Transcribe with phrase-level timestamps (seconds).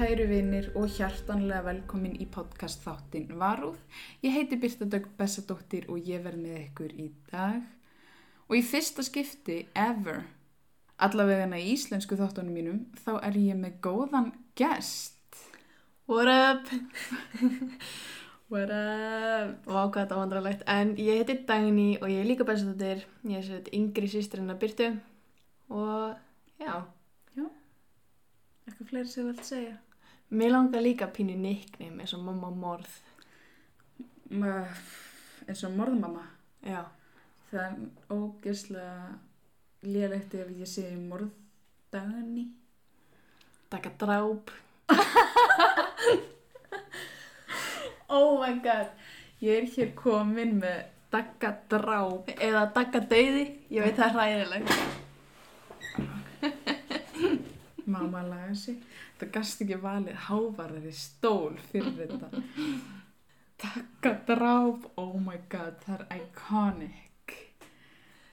[0.00, 3.74] Kæru vinnir og hjartanlega velkomin í podcast þáttinn Varúð.
[4.24, 7.58] Ég heiti Birta Dögg Bessadóttir og ég verð með ykkur í dag.
[8.48, 10.22] Og í fyrsta skipti ever,
[11.04, 15.36] allavega í íslensku þáttunum mínum, þá er ég með góðan gest.
[16.08, 16.72] What up?
[18.54, 19.68] What up?
[19.68, 20.64] Vá hvað þetta var vandrarlegt.
[20.64, 23.04] En ég heiti Dagný og ég er líka bestastóttir.
[23.28, 24.90] Ég er sér yngri sýstirinn að Byrtu.
[25.68, 26.16] Og
[26.56, 26.86] já,
[28.70, 29.78] Eitthvað fleiri sem þú vilt segja?
[30.30, 32.90] Mér langar líka pínu nickname eins og mamma morð.
[34.30, 34.62] Ma,
[35.48, 36.22] eins og morðmamma.
[36.62, 36.84] Já.
[37.50, 37.74] Það er
[38.14, 39.08] ógeðslega
[39.90, 42.46] lélegt ef ég segi morðdaganni.
[43.70, 44.52] Taka dráp.
[48.18, 48.94] oh my god.
[49.42, 52.30] Ég er hér komin með dagga dráp.
[52.38, 53.46] Eða daga dauði.
[53.72, 55.09] Ég veit það er hræðilegt.
[57.90, 58.80] Mamma laga sig.
[59.18, 62.42] Það gast ekki valið hávarðari stól fyrir þetta.
[63.60, 67.36] Takka dráp, oh my god, það er iconic.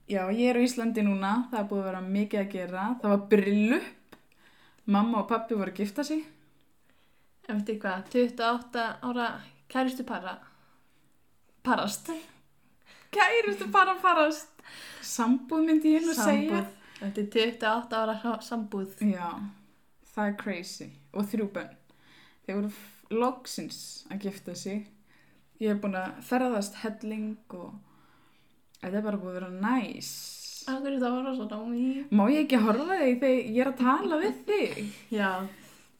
[0.08, 2.86] Já, ég er á Íslandi núna, það er búið að vera mikið að gera.
[3.02, 4.18] Það var brillup,
[4.88, 6.24] mamma og pappi voru að gifta sig.
[7.48, 8.08] Eftir hvað?
[8.14, 9.28] 28 ára
[9.68, 10.38] kæristu para.
[11.64, 12.08] Parast.
[13.12, 14.50] Kærustu bara farast.
[15.04, 16.64] Sambúð myndi ég nú segja.
[16.98, 17.18] Sambúð.
[17.18, 18.94] Eftir 28 ára sambúð.
[19.00, 19.38] Já,
[20.14, 20.88] það er crazy.
[21.14, 21.76] Og þrjú bönn.
[22.46, 24.88] Þeir voru loksins að gifta sig.
[25.58, 27.78] Ég hef búin að ferðast helling og
[28.80, 30.10] þetta er bara búið að vera næs.
[30.68, 31.86] Akkur þetta var rosa námi.
[32.10, 34.82] Má ég ekki horfa þig þegar ég er að tala við þig?
[35.14, 35.30] Já,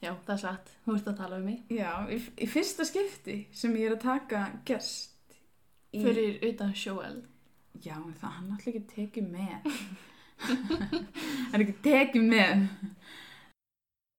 [0.03, 0.75] já, það er satt.
[0.85, 1.63] Þú ert að tala um mig.
[1.73, 5.15] Já, í, í fyrsta skipti sem ég er að taka gest.
[5.95, 6.03] Í...
[6.03, 7.19] Fyrir utan sjóel.
[7.79, 9.69] Já, en það hann alltaf ekki tekið með.
[11.51, 12.65] hann er ekki tekið með.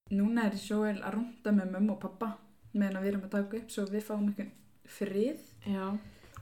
[0.09, 2.31] Núna er Sjóel að rúnda með mömmu og pappa
[2.74, 4.52] meðan við erum að taka upp svo við fáum einhvern
[4.90, 5.44] frið.
[5.69, 5.85] Já.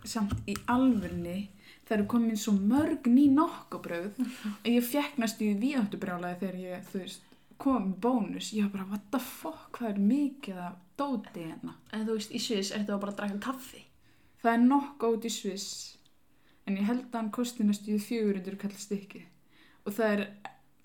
[0.07, 1.37] Samt í alvörni
[1.87, 6.89] það eru komin svo mörg ný nokkubröð að ég fekk næstu í víðáttubrjálaði þegar ég,
[6.93, 7.23] veist,
[7.59, 8.51] kom bónus.
[8.55, 11.77] Ég var bara, what the fuck, hvað er mikið af dóti hérna?
[11.91, 13.83] En þú veist, í Sviss ertu að bara að draka kaffi.
[14.43, 15.71] Það er nokk át í Sviss
[16.67, 19.23] en ég held að hann kosti næstu í 400 kall stykki
[19.87, 20.23] og það er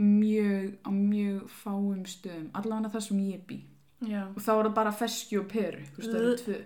[0.02, 3.58] mjög á mjög fáum stöðum allavega það sem ég bý
[4.02, 4.22] Já.
[4.32, 6.60] og þá er það bara ferski og peru það eru tvö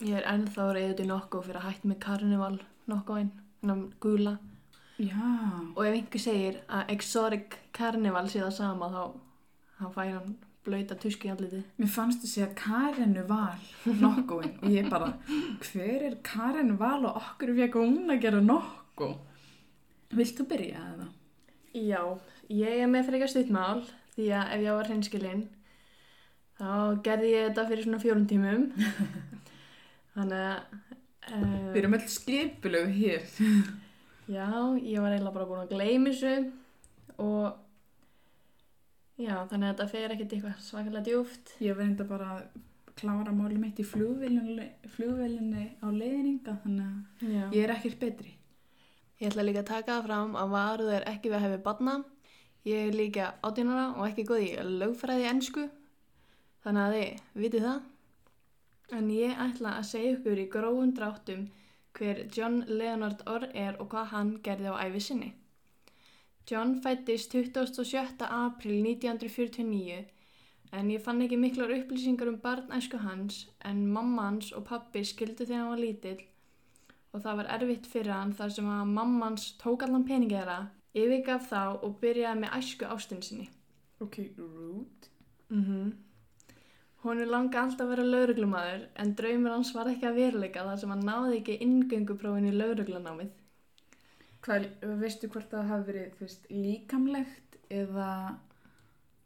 [0.00, 2.54] Ég er ennþá reyðið nokkuð fyrir að hætta með karnival
[2.88, 4.38] nokkuðinn, hennan gula.
[4.96, 5.26] Já,
[5.76, 9.02] Og ef einhver segir að exotic karnival sé það sama þá,
[9.76, 10.32] þá fær hann
[10.64, 11.60] blöyta tuski í andliti.
[11.76, 13.60] mér fannst þú segja Karenu Val
[14.00, 15.12] nokkuinn og ég bara
[15.68, 19.10] hver er Karenu Val og okkur fekk hún að gera nokku
[20.16, 21.06] Vilt þú byrja eða?
[21.76, 22.02] Já,
[22.50, 23.82] ég er með frekar stuttmál
[24.16, 25.42] því að ef ég var hreinskilinn
[26.60, 26.70] þá
[27.06, 28.64] gerði ég þetta fyrir svona fjórum tímum.
[30.16, 30.78] Þannig að...
[31.30, 33.26] Uh, Við erum öll skipulegu hér
[34.36, 34.48] Já,
[34.82, 36.34] ég var eiginlega bara búin að gleyma þessu
[37.20, 37.46] og
[39.20, 41.54] já, þannig að þetta fer ekkert eitthvað svakalega djúft.
[41.60, 42.60] Ég var enda bara að
[43.00, 47.44] klára máli mitt í flugvélinni á leiðninga þannig að Já.
[47.54, 48.34] ég er ekkert betri
[49.20, 51.94] Ég ætla líka að taka fram að varuð er ekki við að hefði badna.
[52.64, 55.64] Ég er líka átjónara og ekki góð í lögfræði ennsku,
[56.64, 57.82] þannig að þið vitið það.
[58.96, 61.42] En ég ætla að segja ykkur í grófum dráttum
[61.98, 65.30] hver John Leonard Orr er og hvað hann gerði á æfi sinni.
[66.48, 68.24] John fættist 27.
[68.24, 70.00] april 1949
[70.72, 75.44] en ég fann ekki miklar upplýsingar um barnæsku hans en mamma hans og pappi skildu
[75.44, 76.20] þegar hann var lítill
[77.12, 80.58] og það var erfitt fyrir hann þar sem að mammans tók allan peningi þeirra,
[80.94, 83.48] yfirgaf þá og byrjaði með æsku ástin sinni.
[84.00, 85.10] Ok, rude
[85.50, 85.92] Mm -hmm.
[87.02, 90.78] Hún er langa alltaf að vera lauruglumadur en draumur hans var ekki að veruleika þar
[90.78, 93.30] sem hann náði ekki inngönguprófin í lauruglunámið.
[94.44, 94.66] Hvað,
[95.00, 98.10] veistu hvort það hafi verið veist, líkamlegt eða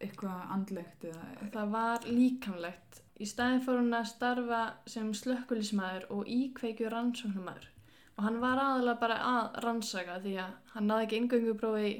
[0.01, 3.03] eitthvað andlegt eða Það var líkamlegt.
[3.21, 7.74] Í staðin fór hún að starfa sem slökkulismæður og íkveikju rannsóknumæður
[8.17, 11.95] og hann var aðalega bara að rannsaka því að hann náði ekki inngönguprófi í,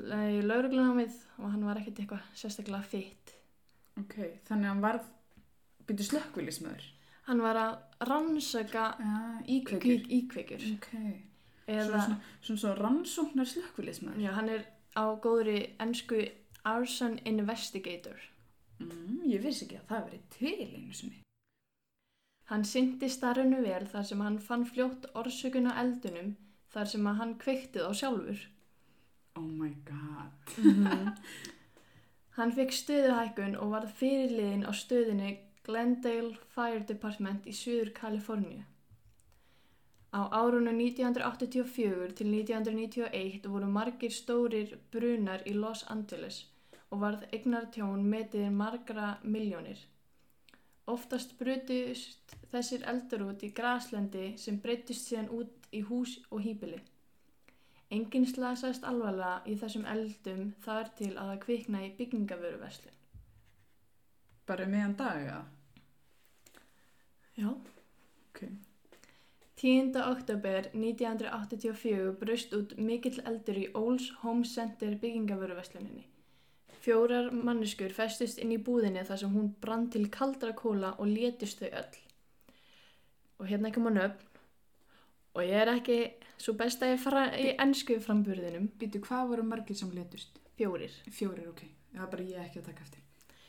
[0.00, 3.34] í lauruglunámið og hann var ekkert eitthvað sérstaklega fitt.
[4.00, 4.14] Ok,
[4.48, 5.10] þannig að hann varð
[5.88, 6.92] byrju slökkvilismöður
[7.26, 9.14] Hann var að rannsaka Já,
[9.50, 10.60] íkveikjur íkveikjur.
[10.62, 10.66] íkveikjur.
[10.76, 10.90] Ok,
[11.66, 14.62] Eða, svona, svona, svona svo rannsóknar slökkvilismöður já, hann er
[14.94, 16.20] á góðri ennsku
[16.66, 18.16] Arson Investigator.
[18.78, 21.22] mm, Ég vissi ekki að það verið til einu sinni
[22.50, 26.36] Hann syndi starfinu vel þar sem hann fann fljótt orsökun á eldunum
[26.74, 28.44] þar sem að hann kveikti þá sjálfur.
[29.36, 31.16] Oh my god Mhm.
[32.36, 35.30] Hann fekk stöðuhækkun og varð fyrirliðin á stöðinni
[35.64, 38.64] Glendale Fire Department í Suður Kaliforníu.
[40.12, 46.44] Á árunum 1984 til 1991 voru margir stórir brunar í Los Angeles
[46.90, 49.78] og varð eignartjón metið margra miljónir.
[50.86, 56.78] Oftast brutust þessir eldur út í graslendi sem breytist síðan út í hús og hýpili.
[57.90, 62.96] Enginn slasaðist alvarlega í þessum eldum þar til að það kvikna í byggingavöruverslun.
[64.46, 65.42] Bara meðan daga?
[67.36, 67.50] Já.
[68.30, 68.42] Ok.
[69.56, 69.94] 10.
[70.02, 76.06] oktober 1984 brust út mikill eldur í Olds Home Center byggingavöruversluninni.
[76.86, 81.58] Fjórar manneskur festust inn í búðinni þar sem hún brann til kaldra kóla og létist
[81.58, 81.96] þau öll.
[83.40, 84.28] Og hérna ekki maður nöfn.
[85.34, 85.96] Og ég er ekki
[86.38, 88.68] svo besta í, fra, í ennsku framburðinum.
[88.78, 90.38] Býtu, hvað voru margir sem letust?
[90.54, 90.94] Fjórir.
[91.10, 91.64] Fjórir, ok.
[91.90, 93.02] Það er bara ég ekki að taka eftir.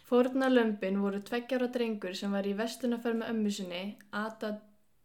[0.08, 3.84] Fórna lömpin voru tveggjára drengur sem var í vestunarferð með ömmu sinni,
[4.16, 4.54] Ada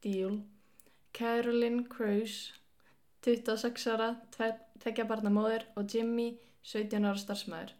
[0.00, 0.40] Deal,
[1.12, 2.40] Carolyn Crews,
[3.28, 6.30] 26 ára, tveggja barna móður og Jimmy,
[6.64, 7.76] 17 ára starfsmæður.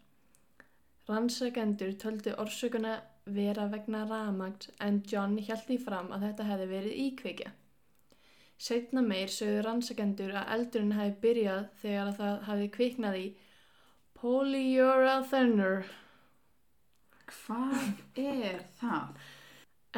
[1.09, 7.01] Rannsakendur töldu orsökuna vera vegna ramagt en John held því fram að þetta hefði verið
[7.07, 7.51] íkveikja.
[8.63, 13.25] Setna meir sögðu rannsakendur að eldurinn hefði byrjað þegar að það hefði kviknað í
[14.21, 15.73] polyurethane
[17.33, 19.23] Hvað er það?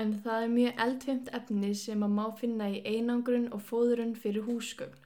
[0.01, 4.45] En það er mjög eldfimt efni sem að má finna í einangrun og fóðurinn fyrir
[4.47, 4.97] húsgögn.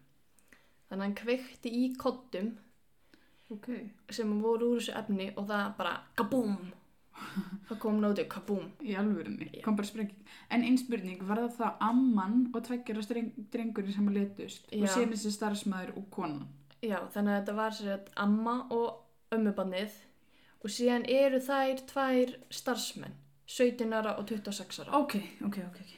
[0.90, 2.54] Þannig að hann kveikti í kottum
[3.50, 3.70] Ok.
[4.14, 6.58] sem voru úr þessu efni og það bara kabúm.
[7.68, 8.68] Það kom nótið kabúm.
[8.80, 9.50] Í alvörinni.
[9.52, 9.64] Já.
[9.66, 10.28] Kom bara sprenging.
[10.50, 13.24] En einn spurning, var það það amman og tveggjara
[13.54, 14.70] drengurinn sem að letust?
[14.72, 14.94] Og Já.
[14.94, 16.48] síðan þessi starfsmæður og konan?
[16.80, 19.98] Já, þannig að þetta var sér að amma og ömmubannið
[20.64, 23.18] og síðan eru þær tvær starfsmenn,
[23.48, 25.02] 17 ára og 26 ára.
[25.02, 25.82] Ok, ok, ok.
[25.84, 25.98] ok.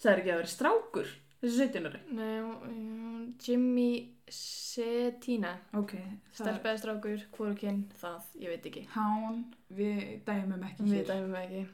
[0.00, 1.12] Það er ekki að vera strákur,
[1.44, 2.00] þessi 17 ári.
[2.16, 3.88] Nei, um, Jimmy
[4.32, 5.92] Setina, Ok,
[6.32, 8.84] stelpaði strákur, hvorukinn, það, ég veit ekki.
[8.96, 11.08] hán, við dæmum ekki Við hér.
[11.12, 11.64] dæmum ekki.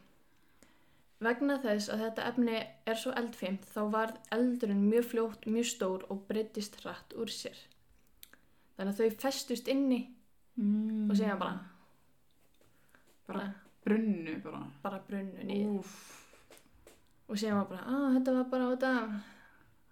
[1.20, 2.55] Vegna þess að þetta efni
[2.88, 7.58] er svo eldfimt þá var eldurinn mjög fljótt, mjög stór og breytist hratt úr sér.
[8.78, 10.06] Þannig að þau festust inni
[10.58, 11.11] Mm.
[11.11, 11.61] og síðan bara,
[13.28, 14.62] Bara brunnu bara.
[14.82, 15.78] bara brunnu.
[15.78, 15.93] Úf.
[17.28, 19.20] Og var bara, að þetta var bara af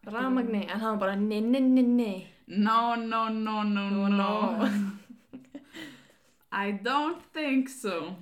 [0.06, 2.26] ramagni, en hann var bara, nei, nei, nei, nei.
[2.46, 4.08] No, no, no, no, no.
[4.08, 4.68] No.
[6.52, 8.16] I don't think so.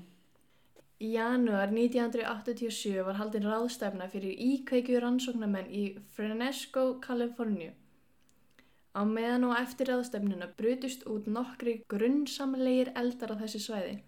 [0.97, 5.83] Í janúar 1987 var haldin ráðstefna fyrir íkveikju rannsóknarmenn í
[6.17, 7.75] Fresno, Kaliforníu.
[8.97, 13.99] Á meðan og eftir ráðstefnuna brutust út nokkri grunnsamlegir eldar á þessi svæði.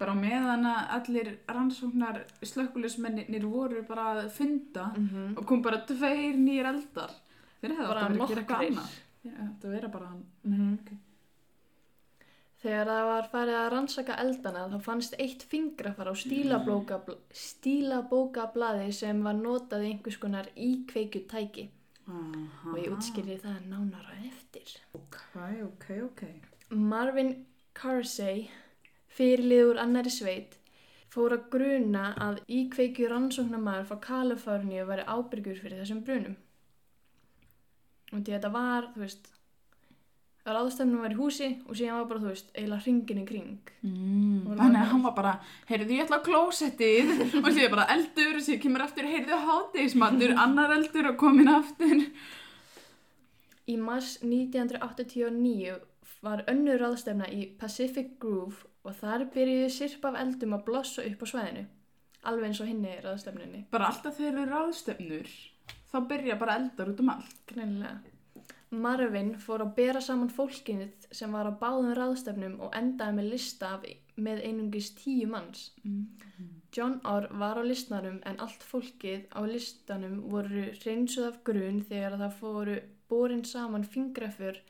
[0.00, 5.36] Bara meðan að allir rannsóknar slökkulismennir voru bara að funda Mm -hmm.
[5.38, 7.10] og kom bara tveir nýjir eldar.
[7.60, 8.98] Þeir hefði átt Bara að gera eitthvað annað.
[9.24, 10.24] Þetta vera bara hann.
[10.74, 10.90] ok.
[12.60, 19.22] Þegar það var farið að rannsaka eldana þá fannst eitt fingrafar á stílabókabl stílabókablaði sem
[19.24, 21.68] var notað í einhvers konar íkveikju tæki
[22.06, 22.72] Aha.
[22.72, 24.74] og ég útskýrði það nánar á eftir.
[24.92, 25.16] Ok,
[25.64, 26.22] ok, ok.
[26.70, 28.50] Marvin Carsey,
[29.16, 30.56] fyrirlið úr annari sveit,
[31.10, 36.38] fór að gruna að íkveikju rannsóknarmæður frá Kaliforníu væri ábyrgur fyrir þessum brunum.
[38.10, 39.28] Og þetta var, þú veist,
[40.46, 43.72] ráðstefnum var í húsi og síðan var bara, þú veist, eiginlega hringin í kring.
[43.86, 45.34] Mm, þannig að hann var bara,
[45.68, 47.12] heyrðu ég ætla á klósettið
[47.44, 52.06] og sér bara eldur og sér kemur aftur, heyrðu hátegismatur, annar eldur og komin aftur.
[53.70, 55.78] Í mars 1989
[56.24, 61.24] var önnur ráðstefna í Pacific Grove og þar byrjuðu sirp af eldum að blossa upp
[61.24, 61.66] á svæðinu.
[62.28, 63.64] Alveg eins og hinni ráðstefnunni.
[63.72, 65.34] Bara alltaf þegar eru ráðstöfnur,
[65.92, 67.36] þá byrja bara eldar út um allt.
[67.48, 68.00] Greinilega.
[68.70, 73.72] Marvin fór að bera saman fólkið sem var á báðum ráðstefnum og endaði með lista
[73.76, 75.72] af, með einungis tíu manns.
[76.70, 82.14] John Orr var á listanum en allt fólkið á listanum voru reynsuð af grun þegar
[82.20, 82.76] það fóru
[83.10, 84.60] borin saman fingrafur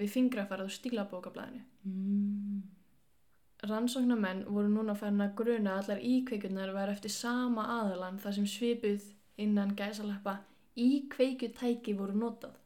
[0.00, 1.66] við fingrafarð á stílabókablaðinu.
[1.84, 2.62] Mm.
[3.62, 8.46] Rannsóknarmenn voru núna farin að gruna að allar íkveikunar væri eftir sama aðalan þar sem
[8.46, 9.02] svipuð
[9.36, 10.38] innan gæsalappa
[10.76, 12.56] íkveikutæki voru notað.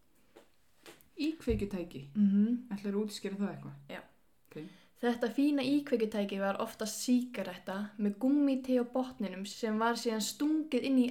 [1.19, 2.75] Í kveikjutæki, Mm -hmm.
[2.75, 3.73] ætlar að útskýra það eitthvað?
[3.89, 4.01] Já.
[4.47, 4.63] Ok.
[5.01, 10.99] Þetta fína íkveikutæki var oftast síkaretta með gummite á botninum sem var síðan stungið inn
[10.99, 11.11] í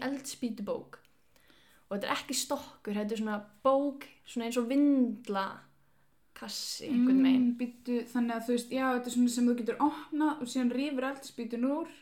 [6.37, 7.45] kassi einhvern megin.
[7.45, 10.51] Mm, býttu, þannig að þú veist, já, þetta er svona sem þú getur opnað og
[10.53, 11.95] síðan rýfur eldspýtun úr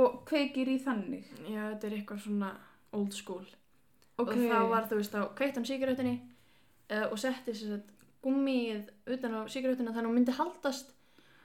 [0.00, 1.28] og kveikir í þannig.
[1.48, 2.50] Já, þetta er eitthvað svona
[2.94, 3.44] old school.
[4.20, 4.30] Ok.
[4.30, 7.92] Og þá var, þú veist, þá kveitt hann sígarettinni uh, og setti sér sett
[8.24, 10.92] gummið utan á sígarettina þannig að hún myndi haldast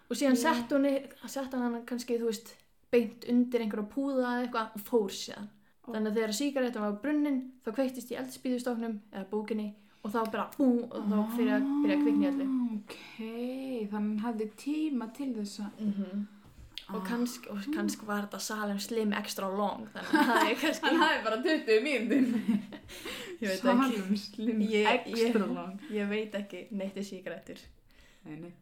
[0.10, 0.44] og síðan Já.
[0.46, 0.88] sett hún,
[1.28, 2.54] sett hann kannski, þú veist,
[2.94, 5.50] beint undir einhverja púða eða eitthvað og fór síðan.
[5.86, 5.88] Ó.
[5.92, 9.70] Þannig að þegar sígarettin var brunnin þá kveiktist í eldspýðustofnum eða bókinni
[10.10, 12.50] og þá bara bú og þá fyrir að byrja að kvikni öllu.
[12.50, 15.82] Ah, Ok, þannig að hann hafði tíma til þess að...
[15.86, 16.28] Mm
[16.90, 17.14] og Ah.
[17.54, 21.20] og kannski var þetta Salem Slim extra long þannig að það er kannski Hann hafði
[21.28, 22.30] bara 20 mínútin.
[23.42, 25.76] ég veit ekki, Salum slim Ég- extra ég- long.
[25.94, 27.62] ég veit ekki neitt í sígarettur
[28.26, 28.54] Nei, nei.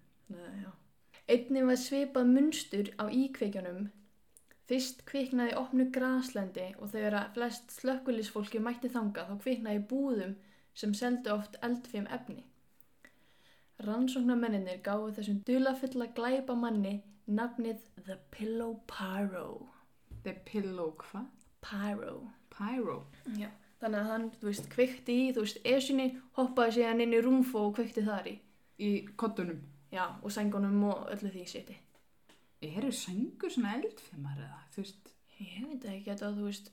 [1.31, 3.87] Einnig var svipað munstur á íkveikjunum.
[4.67, 10.35] Fyrst kviknaði opnu graslendi og þegar að flest slökkulisfólki mætti þanga þá kviknaði búðum
[10.77, 12.43] sem seldu oft eldfim efni.
[13.85, 16.95] Rannsóknarmenninir gáðu þessum dulafulla glæpa manni
[17.27, 19.67] nafnið The Pillow Pyro.
[20.23, 21.27] The pillow, hvað?
[21.65, 22.15] Pyro.
[22.53, 22.97] Pyro.
[23.37, 23.49] Já.
[23.81, 26.07] Þannig að hann, þú veist, kveikti í, þú veist, esunni,
[26.39, 28.37] hoppaði síðan inn í rúmfó og kveikti þar í.
[28.81, 29.59] Í kottunum.
[29.93, 31.77] Já, og sængunum og öllu því séti.
[32.65, 34.63] Eru sængur svona eldfimar eða?
[34.73, 36.71] Þú veist, Ég veit ekki að þú veist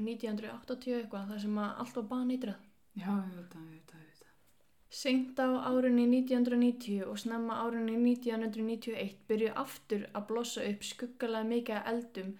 [0.00, 2.65] 1980 eitthvað þar sem að allt var baneitrað.
[2.96, 4.34] Já, ég veit það, ég veit það, ég veit það.
[5.00, 11.90] Seint á árunni 1990 og snemma árunni 1991 byrju aftur að blossa upp skuggalega mikið
[11.92, 12.34] eldum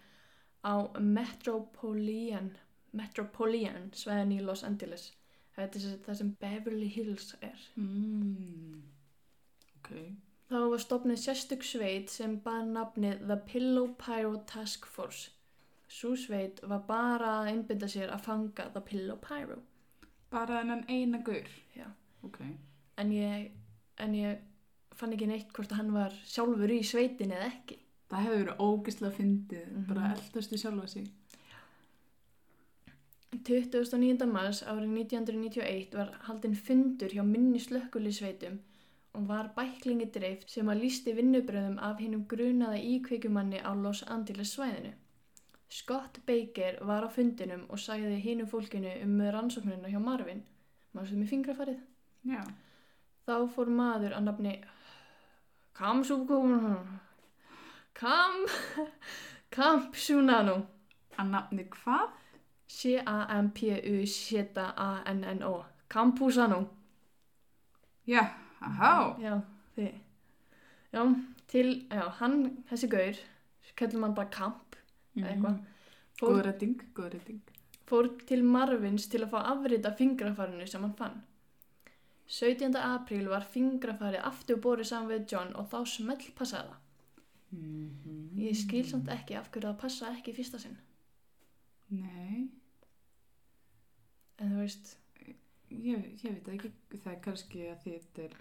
[0.66, 2.50] á Metropolitan,
[2.96, 5.10] Metropolitan sveðin í Los Angeles.
[5.56, 7.60] Þetta er það sem Beverly Hills er.
[7.80, 8.82] Mm.
[9.78, 9.92] Ok.
[10.46, 15.30] Þá var stopnið sérstök sveit sem bar nafnið The Pillow Pyro Task Force.
[15.88, 19.58] Sú sveit var bara að einbynda sér að fanga The Pillow Pyro.
[20.30, 21.48] Bara þennan eina gaur.
[21.76, 21.86] Já.
[22.26, 22.40] Ok.
[22.98, 23.50] En ég,
[23.98, 24.38] en ég
[24.96, 27.78] fann ekki neitt hvort að hann var sjálfur í sveitin eða ekki.
[28.10, 29.86] Það hefur verið ógislega fyndið, Mhm.
[29.88, 31.08] bara eldastu sjálfa sig.
[33.46, 34.26] 29.
[34.30, 38.58] mars árið 1991 var haldinn fundur hjá minni slökkulisveitum
[39.14, 44.54] og var bæklingi dreift sem að lísti vinnubröðum af hinnum grunaða íkveikumanni á Los Angeles
[44.56, 44.92] svæðinu.
[45.68, 50.42] Scott Baker var á fundinum og sagði hinum fólkinu um rannsóknina hjá Marvin,
[50.92, 51.80] maður sem er fingrafarið.
[52.26, 52.42] Já.
[53.26, 54.54] Þá fór maður að nafni
[55.76, 56.52] Kamsúkun
[57.96, 58.34] Kam
[59.56, 60.56] Kampsunano
[61.18, 62.08] Að nafni hvað?
[62.70, 65.54] C-A-M-P-U-Z-A-N-N-O
[65.90, 66.60] Kampusano
[68.06, 68.22] Já,
[68.62, 69.18] ahá.
[69.18, 69.42] Já,
[69.74, 69.90] þið
[70.94, 71.02] Já,
[71.50, 73.16] til, já, hann, þessi gaur
[73.76, 74.65] kallum hann bara Kamp
[75.24, 75.62] eitthvað
[76.16, 77.40] Góð fór, retting, góð retting.
[77.88, 81.22] fór til Marvins til að fá afrita fingrafarinu sem hann fann
[82.26, 82.74] 17.
[82.80, 86.82] apríl var fingrafarið aftur borið saman við John og þá smell passaði það
[87.56, 90.74] Mm Ég skil samt ekki af hverju það passa ekki í fyrsta sinn.
[91.88, 92.50] Nei,
[94.36, 94.90] En þú veist,
[95.72, 98.34] ég, ég veit ekki, það er kannski að þetta er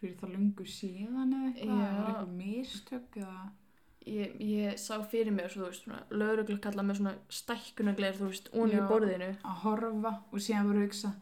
[0.00, 3.42] fyrir það lungu síðan eða eitthvað, var eitthvað mistök eða...
[4.06, 8.28] ég, ég sá fyrir mig, svo, þú veist, svona, lauruglu kalla með svona stækkunagleir, þú
[8.30, 9.30] veist, onni í borðinu.
[9.44, 11.12] að horfa og síðan voru að hugsa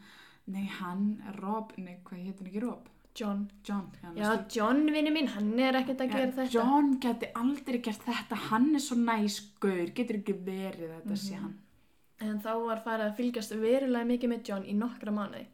[0.52, 2.88] nei hann er Rob, nei hvað hétt hann ekki Rob?
[3.14, 3.50] John.
[3.62, 6.46] John Já, John vinni minn, hann er ekkert að gera þetta.
[6.54, 11.42] John geti aldrei gert þetta hann er svo næskur, getur ekki verið þetta sé Mhm.
[11.42, 11.58] hann
[12.22, 15.46] En þá var farið að fylgjast verulega mikið með John í nokkra mánuði.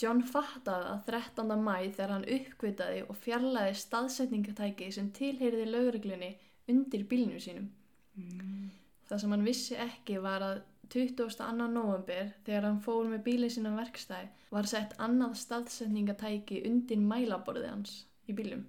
[0.00, 1.52] John fattaði að 13.
[1.64, 6.32] mæ þegar hann uppkvitaði og fjarlæði staðsetningatæki sem tilheyriði lauruglunni
[6.68, 7.70] undir bílnum sínum.
[8.16, 8.66] mm.
[9.06, 10.56] Það sem hann vissi ekki var að
[10.92, 11.68] 22.
[11.72, 17.70] november þegar hann fór með bílinn sín á verkstæði var sett annað staðsetningatæki undir mælaborðið
[17.70, 17.96] hans
[18.28, 18.66] í bílum.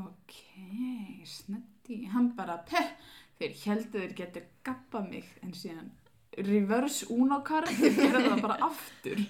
[0.00, 0.34] ok,
[1.26, 2.92] snetti hann bara, peh,
[3.38, 5.90] þeir heldur þeir getur gappa mig en síðan
[6.46, 9.24] reverse unocar þeir gera það bara aftur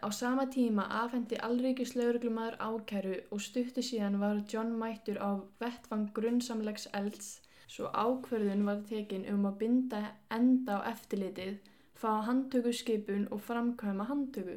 [0.00, 5.30] Á sama tíma afhendi allríkis lauruglumæður ákæru og stuttu síðan var John mættur á
[5.60, 7.28] vettvang grunnsamlegs elds
[7.70, 10.00] svo ákverðun var tekin um að binda
[10.36, 11.58] enda á eftirlitið,
[12.00, 14.56] fá handtökuskipun og framkvæma handtöku.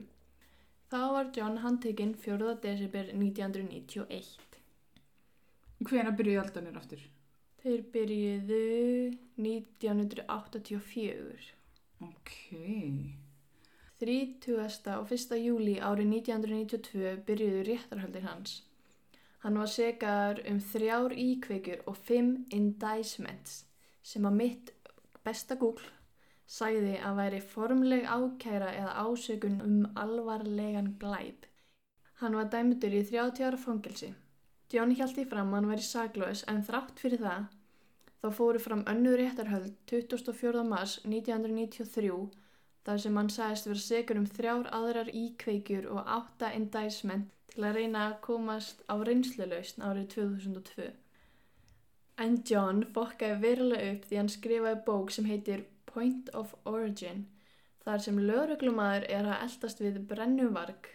[0.89, 2.55] Þá var John handtekinn 4.
[2.63, 4.57] desember 1991.
[5.89, 7.03] hvena byrjuði aldanir aftur?
[7.63, 8.63] Þeir byrjuðu
[9.49, 11.51] 1984.
[12.07, 12.31] ok
[14.03, 14.97] 30.
[14.97, 15.35] og 1.
[15.39, 18.57] júli árið 1992 byrjuðu réttarhöldir hans.
[19.43, 23.63] Hann var segaður um þrjár íkveikjur og fimm indictments
[24.03, 24.73] sem að mitt
[25.23, 25.87] besta Google
[26.47, 31.47] sagði að væri formleg ákæra eða ásökun um alvarlegan glæp.
[32.19, 34.13] Hann var dæmdur í 30 ára fangelsi.
[34.73, 37.47] John hjælt í fram að hann væri saklaus en þrátt fyrir það
[38.19, 40.63] þá fóru fram önnur réttarhöld 24.
[40.67, 42.42] mars 1993
[42.87, 47.77] þar sem hann sagðist vera segur um þrjár aðrar íkveikjur og átta indictment til að
[47.79, 50.89] reyna að komast á reynslulausn árið 2002.
[52.23, 57.23] En John fokkaði verulega upp því hann skrifaði bók sem heitir Point of Origin
[57.85, 60.87] þar sem lögreglumæður er að eldast við brennuvarg.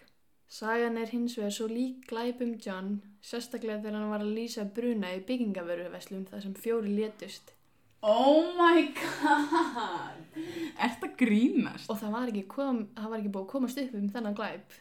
[0.49, 5.11] Sagan er hins vegar svo lík glæpum John, sérstaklega þegar hann var að lýsa bruna
[5.13, 7.53] í byggingavöruveslum þar sem fjóri létust.
[8.01, 10.37] Oh my god!
[10.79, 11.89] Er það grínast?
[11.91, 14.77] Og það var ekki, kom, það var ekki búið að komast upp um þennan glæp.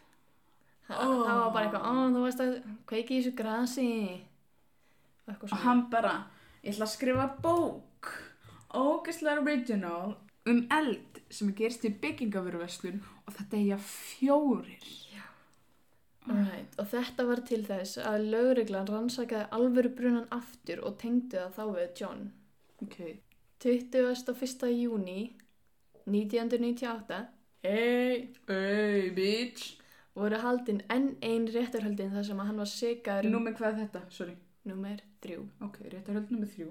[0.89, 1.19] Þa, Oh.
[1.27, 2.53] Það var bara eitthvað, ó, þú veist að
[2.89, 3.89] kveiki í þessu grasi.
[5.29, 6.15] Og hann bara,
[6.63, 8.13] ég ætla að skrifa bók,
[8.73, 10.15] ógeðslega original,
[10.49, 14.89] um eld sem gerst í byggingavöruverslun og það deyja fjórir.
[16.29, 16.73] Right.
[16.81, 21.63] Og þetta var til þess að lögreglan rannsakaði alvöru brunan aftur og tengdi það þá
[21.77, 22.27] við John.
[22.85, 22.99] Ok.
[23.59, 24.71] 21.
[24.83, 25.37] júni
[26.07, 27.27] 1998
[27.63, 29.79] Hey, hey, bitch.
[30.15, 32.71] voru haldinn enn ein réttarhöldin þar sem að hann var
[33.31, 34.03] Nú um með hvað er þetta?
[34.11, 34.37] Sorry.
[34.65, 35.37] nummer 3.
[35.67, 36.69] Ok, réttarhöld nummer þrjú.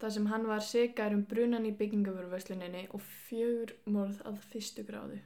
[0.00, 5.20] þar sem hann var sekaður um brunan í byggingavöruversluninni og fjögur morð að fyrstu gráðu.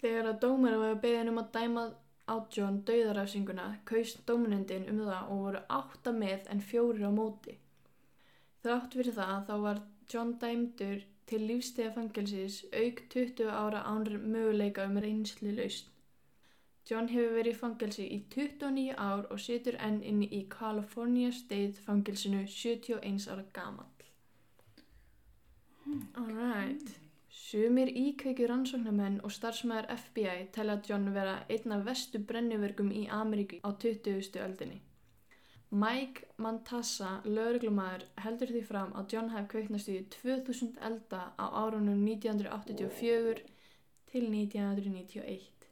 [0.00, 1.82] Þegar að dómara var beðin um að dæma
[2.28, 7.58] á John dauðarafsinguna kaust dómunendin um það og voru átta með en fjórir á móti.
[8.64, 9.78] Þrátt fyrir það þá var
[10.12, 15.88] John dæmdur til lífstíða fangelsis auk 20 ára ánur möguleika um reynslu laust.
[16.90, 21.84] John hefur verið í fangelsi í 29 ár og situr enn inni í California State
[21.86, 24.08] fangelsinu 71 ára gamall.
[26.18, 26.92] Alright.
[27.30, 33.62] Sumir íkveikju rannsóknarmenn og starfsmæður FBI telja John vera einn af vestu brenniverkum í Ameríku
[33.62, 34.40] á 20.
[34.44, 34.80] öldinni.
[35.70, 42.00] Mike Mantassa, lögreglumæður, heldur því fram að John hef kveiknast í 2000 elda á árunum
[42.08, 43.44] 1984
[44.10, 45.68] til 1991.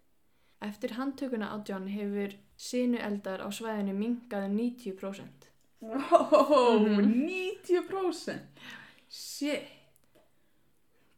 [0.63, 5.49] Eftir handtökuna á John hefur sinu eldar á svæðinu mingaði 90%.
[5.81, 7.27] Wow, Mhm.
[7.27, 8.63] 90%.
[9.11, 9.63] Shit.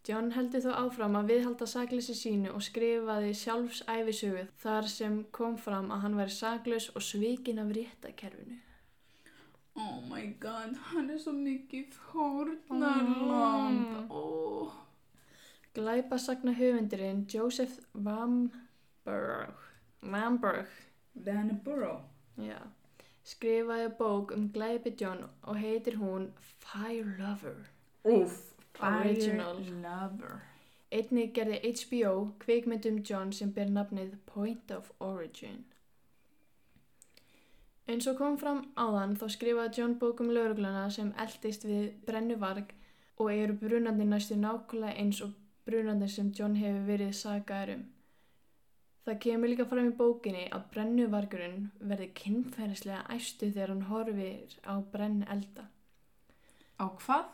[0.09, 5.91] John heldur þó áfram að viðhalda sakleysi sínu og skrifaði sjálfsæfisögu þar sem kom fram
[5.91, 8.57] að hann væri saklaus og svikin af réttakerfinu.
[9.81, 13.81] Oh my god, hann er svo mikið fórnarlamb.
[13.89, 14.11] Mm.
[14.11, 14.73] Oh.
[15.75, 19.55] Glæpasagna höfundurinn Joseph Vamberg,
[20.03, 20.67] Vamberg
[21.15, 22.01] Vanborough.
[22.37, 22.59] já,
[23.25, 27.57] skrifaði bók um glæpi John og heitir hún Fire Lover.
[28.81, 29.57] Original.
[29.65, 30.41] Fire Lover.
[30.91, 35.65] Einnig gerði HBO kvikmyndum John sem ber nafnið Point of Origin.
[37.91, 42.69] Eins og kom fram áðan þá skrifaði John bók um laurugluna sem eldist við brennuvarg
[43.19, 45.33] og eru brunandi næstu nákvæmlega eins og
[45.67, 47.83] brunandi sem John hefur verið sagaður um.
[49.09, 54.75] Það kemur líka fram í bókinni að brennuvargurinn verði kynferðislega æstu þegar hann horfir á
[54.95, 55.67] brenn elda.
[56.79, 57.27] Á hvað?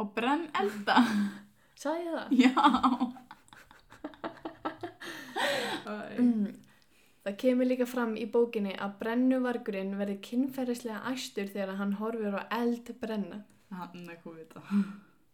[0.00, 0.96] Á brenn elda?
[1.82, 2.28] Sagði ég það?
[2.40, 2.54] Já.
[5.92, 5.94] Æ.
[6.16, 6.71] Mm.
[7.22, 12.42] Það kemur líka fram í bókinni að brennuvargurinn verði kynferðislega æstur þegar hann horfir á
[12.58, 13.44] eld brenna.
[13.70, 14.62] Hann er hvað vita.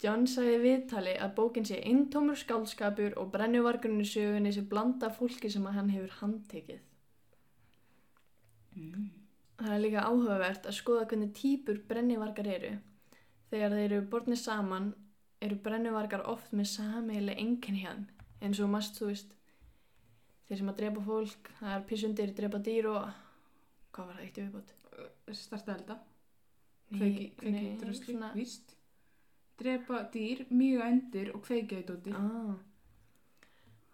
[0.02, 5.50] John sagði viðtali að bókin sé intómur skálskapur og brennuvargurinn í sögunni sé blanda fólki
[5.50, 6.84] sem að hann hefur handtekið.
[8.76, 9.08] Mm.
[9.58, 12.76] Það er líka áhugavert að skoða hvernig típur brennuvargar eru.
[13.48, 14.92] Þegar þeir eru bornir saman
[15.42, 18.06] eru brennuvargar oft með sameiginlega enginni hjá þeim.
[18.44, 19.34] Eins og mast, þú veist,
[20.48, 23.08] þeir sem að drepa fólk, það er pissundir, drepa dýr og...
[23.92, 24.74] Hvað var það eitt í viðbót?
[25.36, 25.96] Starta elda.
[26.88, 28.14] Kveiki, kveiki nei, drusli.
[28.14, 28.74] svona- Víst.
[29.58, 31.42] Drepa dýr, mjög endur og
[31.82, 32.12] í dóti.
[32.14, 32.54] Ah.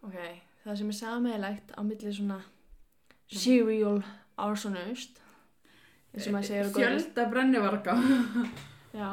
[0.05, 0.17] Ok,
[0.65, 2.41] það sem er sameiginlegt á milli svona
[3.33, 4.03] serial
[4.37, 5.21] arsonist
[6.15, 6.83] eins og maður segir góðri.
[6.85, 7.95] Fjölda brennivarga.
[8.95, 9.09] Já,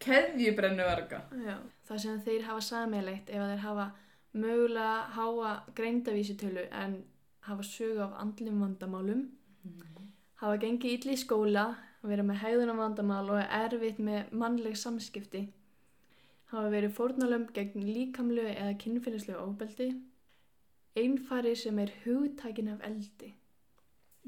[0.00, 1.18] Keðju brennivarga.
[1.44, 1.56] já.
[1.90, 3.88] Það sem þeir hafa sameiginlegt ef þeir hafa
[4.32, 7.04] mögulega háa greindavísitölu en
[7.40, 9.22] hafa sögu af andlum vandamálum,
[10.40, 11.64] hafa gengið illa í skóla,
[12.02, 15.48] vera með hegðunum vandamál og er erfitt með mannleg samskipti,
[16.52, 19.90] hafa verið fórnalömb gegn líkamlegu eða kynfinnislegu ofbeldi,
[20.96, 23.34] einfari sem er hugtækin af eldi.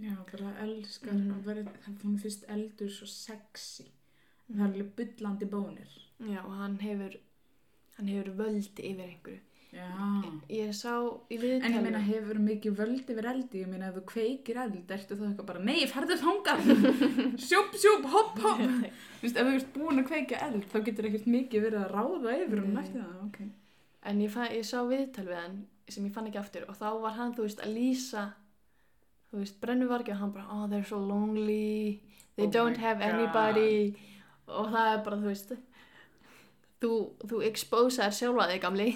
[0.01, 1.31] Já, bara elskar Mhm.
[1.31, 3.85] og verið, það hún fyrst eldur svo sexy.
[4.51, 5.88] Það er alveg bullandi bónir.
[6.21, 7.17] Já, og hann hefur
[7.97, 9.41] hann hefur völdi yfir einhverju.
[9.72, 9.88] Já.
[10.52, 10.90] Ég sá
[11.32, 11.72] í En viðtali.
[11.78, 15.22] ég meina, hefur mikið völd yfir eldi, ég meina, ef þú kveikir eld, ertu þá
[15.30, 16.66] eitthvað bara, nei, ferðu þangað,
[17.46, 18.61] sjúp, sjúp, hopp, hopp.
[18.61, 21.94] Þú veist, ef þú ert búin að kveika eld, þá getur ekkert mikið verið að
[21.96, 23.38] ráða yfir eftir það, ok.
[24.12, 25.56] En ég, ég sá viðtal við hann
[25.92, 28.24] sem ég fann ekki aftur og þá var hann, þú veist, að lýsa,
[29.32, 32.02] þú veist, brennuvargi og hann bara, oh, they're so lonely,
[32.37, 33.08] they Oh don't have God.
[33.08, 33.96] anybody
[34.52, 35.56] og það er bara, þú veist,
[36.85, 36.92] þú,
[37.24, 38.90] þú exposaðir sjálfa þig, gamli.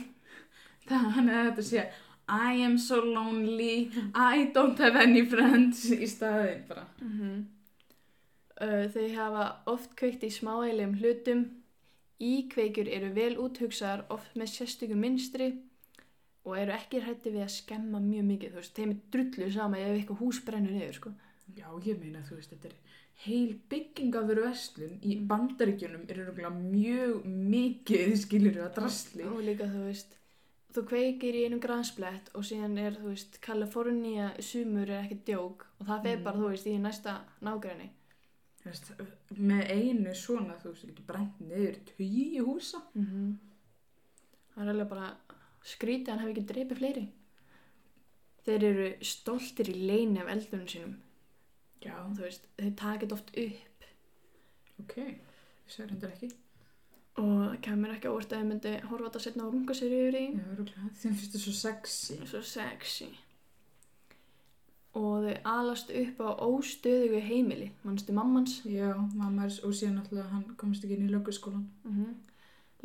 [0.91, 1.87] Þannig að þetta sé,
[2.27, 6.89] I am so lonely, I don't have any friends í staðin bara.
[7.03, 7.45] Mm
[8.63, 11.45] uh, þau hafa oft kveikt í smáægilegum hlutum,
[12.23, 15.53] íkveikjur eru vel úthugsaðar, oft með sérstökum minstri
[16.47, 19.81] og eru ekki hrætti við að skemma mjög mikið, þú veist, þeim er drullu sama
[19.83, 21.13] ef eitthvað hús brennur niður, sko.
[21.57, 26.21] Já, ég meina, þú veist, þetta er heil bygging af veru verslun í bandaríkjunum er
[26.23, 29.27] örugglega mjög mikið, skilur að drasli.
[29.27, 30.17] Og líka, þú veist,
[30.77, 35.67] þú kveikir í einum gransblett og síðan er, þú veist, California sumur er ekki djók
[35.81, 36.25] og það fer Mm.
[36.25, 37.89] bara, þú veist, í næsta nágræni.
[38.63, 38.91] Þú veist,
[39.39, 42.83] með einu svona, þú veist, getur brent niður tugi húsa.
[42.95, 43.39] Mm
[44.57, 45.17] Það er alveg bara
[45.69, 47.09] skrítið að hann hefði ekki dreipið fleiri.
[48.47, 50.95] Þeir eru stoltir í leini af eldunum sínum.
[51.85, 53.85] Já, Þú veist, þeir takit oft upp
[54.81, 55.19] ok, ég
[55.69, 56.31] segir hendur ekki.
[57.17, 59.95] Og það kemur ekki á orð að þau myndi horfa þetta setna og runga sér
[59.97, 60.25] yfir í.
[60.37, 62.19] Já, örugglega, þeim finnst þetta svo sexy.
[62.33, 63.09] Svo sexy.
[64.97, 68.61] Og þau alast upp á óstöðugu heimili, mannstu mammans.
[68.69, 71.69] Já, mamma er, og síðan náttúrulega hann komst ekki inn í lögurskólan.
[71.89, 72.17] Mm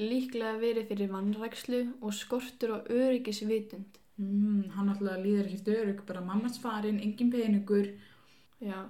[0.01, 3.99] Líklega verið fyrir vannrækslu og skortur og öryggisvitund.
[4.17, 7.89] Mm, hann náttúrulega líður ekki örug, bara mammas farin, engin peningur.
[8.63, 8.87] Já,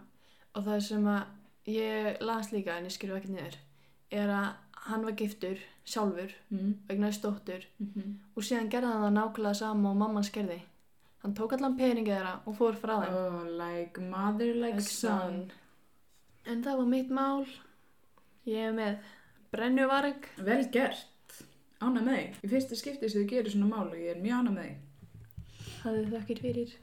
[0.53, 3.57] og það sem að ég las líka en ég skrifa ekki niður,
[4.13, 4.47] er að
[4.87, 6.73] hann var giftur sjálfur, Mm.
[6.87, 8.13] vegna þess dóttur, Mm -hmm.
[8.35, 10.61] og síðan gerði hann það nákvæmlega sama og mamman skerði.
[11.23, 13.13] Hann tók allan peningið þeirra og fór frá þeim.
[13.13, 15.51] Oh, like mother, like, Like son.
[16.45, 17.45] En það var mitt mál.
[18.47, 18.97] Ég er með
[19.51, 20.25] brennuvarg.
[20.37, 21.07] Vel gert.
[21.81, 22.35] Ána með þig.
[22.43, 24.77] Í fyrsta skipti sem þið gerir svona mál og ég er mjög ána með þig.
[25.83, 26.73] Hafið þakkir fyrir.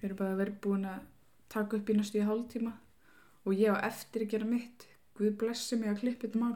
[0.00, 1.00] Við erum bara verið búin að
[1.48, 2.72] taka upp í næstu í hálftíma
[3.46, 4.86] og ég á eftir að gera mitt.
[5.20, 6.54] Guð blessi mig að klippa þetta mál.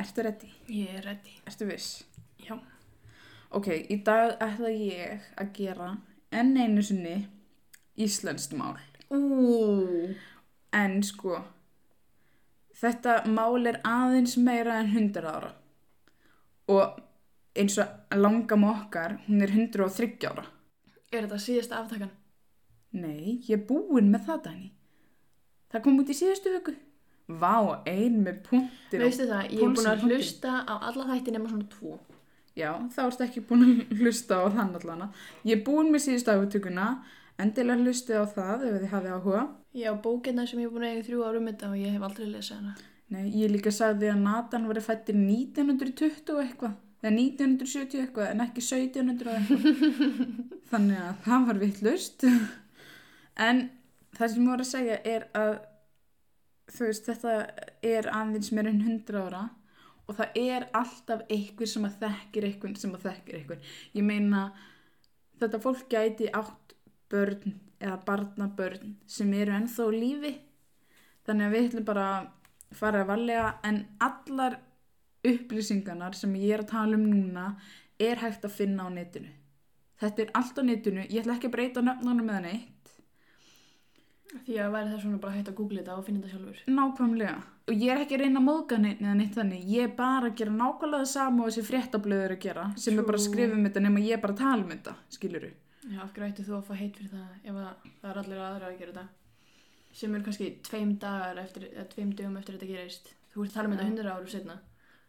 [0.00, 0.46] Ertu reddi?
[0.72, 1.34] Ég er reddi.
[1.44, 1.88] Ertu viss?
[2.40, 2.54] Já.
[3.52, 5.88] Ok, í dag ætla ég að gera
[6.32, 7.18] enn einu sinni
[8.00, 8.78] íslenskt mál.
[9.12, 10.14] Ú.
[10.72, 11.42] En sko,
[12.80, 15.52] þetta mál er aðeins meira en 100 ára.
[16.72, 16.98] Og
[17.52, 20.48] eins og langam okkar, hún er 103 ára.
[21.12, 22.16] Er þetta síðasta aftakan?
[22.96, 24.68] Nei, ég er búin með það, Dani.
[25.68, 26.80] Það kom út í síðustu viku.
[27.28, 29.02] Vá, ein með punktir.
[29.02, 31.98] Veistu það, ég er búin að hlusta á alla þætti nema svona tvo.
[32.56, 35.10] Já, þá ertu ekki búin að hlusta á þann allana.
[35.44, 36.88] Ég er búin með síðustu aftökuna.
[37.38, 39.42] Endilega hlustið á það ef þið hafið áhuga.
[39.78, 42.06] Ég á bókina sem ég er búin að eiga þrjú árum þetta og ég hef
[42.08, 42.72] aldrei lesað hana.
[43.14, 46.74] Nei, ég líka sagði að Nathan var fættir 1920 og eitthvað.
[46.98, 50.16] Eða 1970 eitthvað, en ekki 1700 og eitthvað.
[50.72, 52.26] Þannig að það var vittlust.
[53.38, 53.62] En
[54.18, 55.52] það sem ég voru að segja er að
[56.72, 57.34] þú veist, þetta
[57.84, 59.44] er aðeins meira en 100 ára
[60.08, 63.66] og það er alltaf einhver sem að þekkir einhvern sem að þekkir einhvern.
[63.96, 64.44] Ég meina,
[65.40, 66.76] þetta fólk gæti átt
[67.12, 70.32] börn eða barnabörn sem eru ennþá lífi.
[71.28, 74.58] Þannig að við ætlum bara að fara að valega en allar
[75.28, 77.50] upplýsingarnar sem ég er að tala um núna
[78.00, 79.30] er hægt að finna á netinu.
[79.98, 82.77] Þetta er allt á netinu, ég ætla ekki að breyta nöfnunum með neitt.
[84.28, 86.58] Því að væri það svona bara hægt að googla þetta og finna þetta sjálfur.
[86.78, 87.36] Nákvæmlega.
[87.68, 89.62] Og ég er ekki að reyna að móðga neitt eða neitt þannig.
[89.72, 93.06] Ég er bara að gera nákvæmlega það sama og þessi fréttablöður að gera sem er
[93.08, 93.32] bara að True.
[93.32, 95.50] skrifa um þetta nema ég er bara að tala um þetta, skiluru.
[95.88, 98.42] Já, af hverju ættu þú að fá heit fyrir það ef að það er allir
[98.44, 99.06] aðra að gera þetta?
[99.98, 103.12] Sem er kannski tveim dagar eftir, eða tveim dögum eftir þetta gerist.
[103.32, 104.58] Þú ert að tala um þetta hundra árum setna.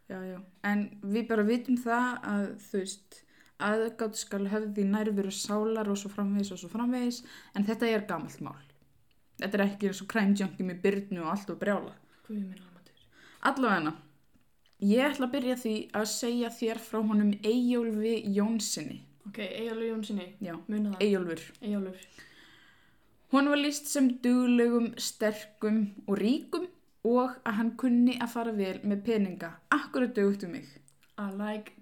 [0.09, 0.37] Já, já.
[0.65, 3.19] En við bara vitum það að þú veist,
[3.59, 7.21] aðgátt skal höfði nærveru sálar og svo framvegis og svo framvegis
[7.53, 8.68] en þetta er gamalt mál.
[9.39, 11.93] Þetta er ekki eins og crime junkie með byrnu og allt og brjála.
[12.27, 13.03] Guð minn almatur.
[13.49, 13.93] Allavegna,
[14.83, 18.99] ég ætla að byrja því að segja þér frá honum Eyjólfi Jónssoni.
[19.29, 20.27] Ok, Eyjólfur Jónssoni,
[20.67, 21.05] muna það.
[21.05, 21.45] Eyjólfur.
[21.61, 22.27] Eyjólfur.
[23.29, 26.67] Hún var líst sem duglegum, sterkum og ríkum
[27.05, 29.51] og að hann kunni að fara vel með peninga.
[29.71, 30.65] Akkurat dugtu mig.
[31.19, 31.78] I like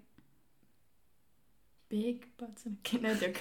[1.90, 2.76] big butts and...
[3.02, 3.38] Nei, tjók.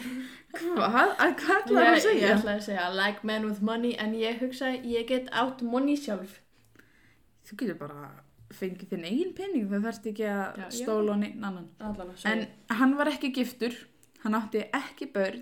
[0.55, 1.15] Hvað?
[1.19, 2.35] Að hvað ætlaði að Ég, ég segja?
[2.37, 6.37] ætlaði að segja like men with money en ég hugsa ég get átt money sjálf.
[7.47, 8.07] Þú getur bara
[8.55, 11.65] fengið þinn eigin pening það þarfst ekki að stóla á neitt annan
[12.31, 12.45] en
[12.79, 13.75] hann var ekki giftur
[14.23, 15.41] hann átti ekki börn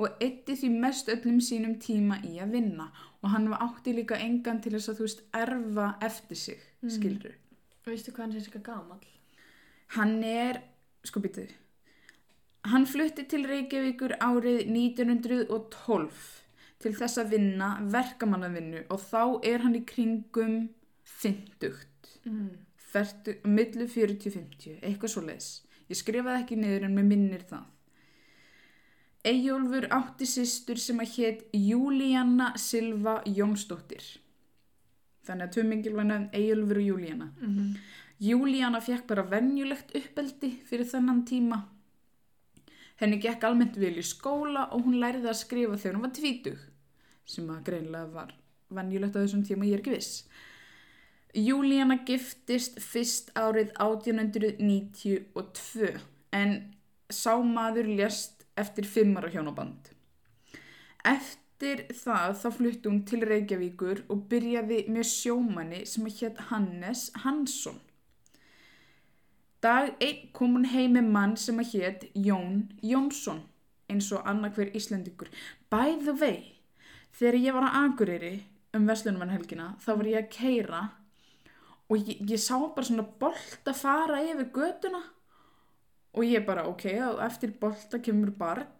[0.00, 2.86] og eitti því mest öllum sínum tíma í að vinna
[3.20, 6.90] og hann var átti líka engan til þess að þú veist erfa eftir sig, Mm.
[6.94, 7.32] skilur
[7.88, 9.06] Veistu hvað hann er sér gamall?
[9.96, 10.60] hann er,
[11.04, 11.48] sko býtu
[12.72, 16.10] hann flutti til Reykjavíkur árið 1912
[16.78, 20.68] til þess að vinna verkamannavinnu og þá er hann í kringum
[21.18, 21.88] 50
[22.28, 22.50] Mm.
[22.76, 25.48] fertu, millu 40-50, eitthvað svo leis.
[25.88, 27.66] Ég skrifaði ekki niður en mér minnir það.
[29.28, 34.04] Eyjólfur átti systur sem að hétt Júlíanna Silva Jónsdóttir.
[35.26, 37.30] Þannig að tvö mingilvæna Eyjólfur og Júlíanna.
[37.40, 37.76] Mm -hmm.
[38.20, 41.62] Júlíanna fekk bara venjulegt uppeldi fyrir þennan tíma.
[42.98, 46.58] Henni gekk almennt vel í skóla og hún læriði að skrifa þegar hún var tvítug,
[47.28, 48.30] sem að greinlega var
[48.74, 50.12] venjulegt á þessum tíma, ég er ekki viss.
[51.36, 55.92] Júlíanna giftist fyrst árið 1892
[56.34, 56.50] en
[57.12, 59.92] sá maður lést eftir fimmara hjónaband.
[61.06, 67.78] Eftir það þá flutti hún til Reykjavíkur og byrjaði með sjómanni sem hétt Hannes Hansson.
[69.58, 73.40] Dag einn kom hún heim með mann sem hétt Jón Jónsson,
[73.90, 75.32] eins og annarkver Íslendingur.
[75.66, 76.60] By the way,
[77.18, 78.36] þegar ég var á Akureyri
[78.78, 80.82] um Vestlunumannhelgina, þá var ég að keira
[81.90, 85.02] og ég, ég sá bara svona bolta fara yfir göduna
[86.14, 88.70] og ég bara, ok, og eftir bolta kemur barn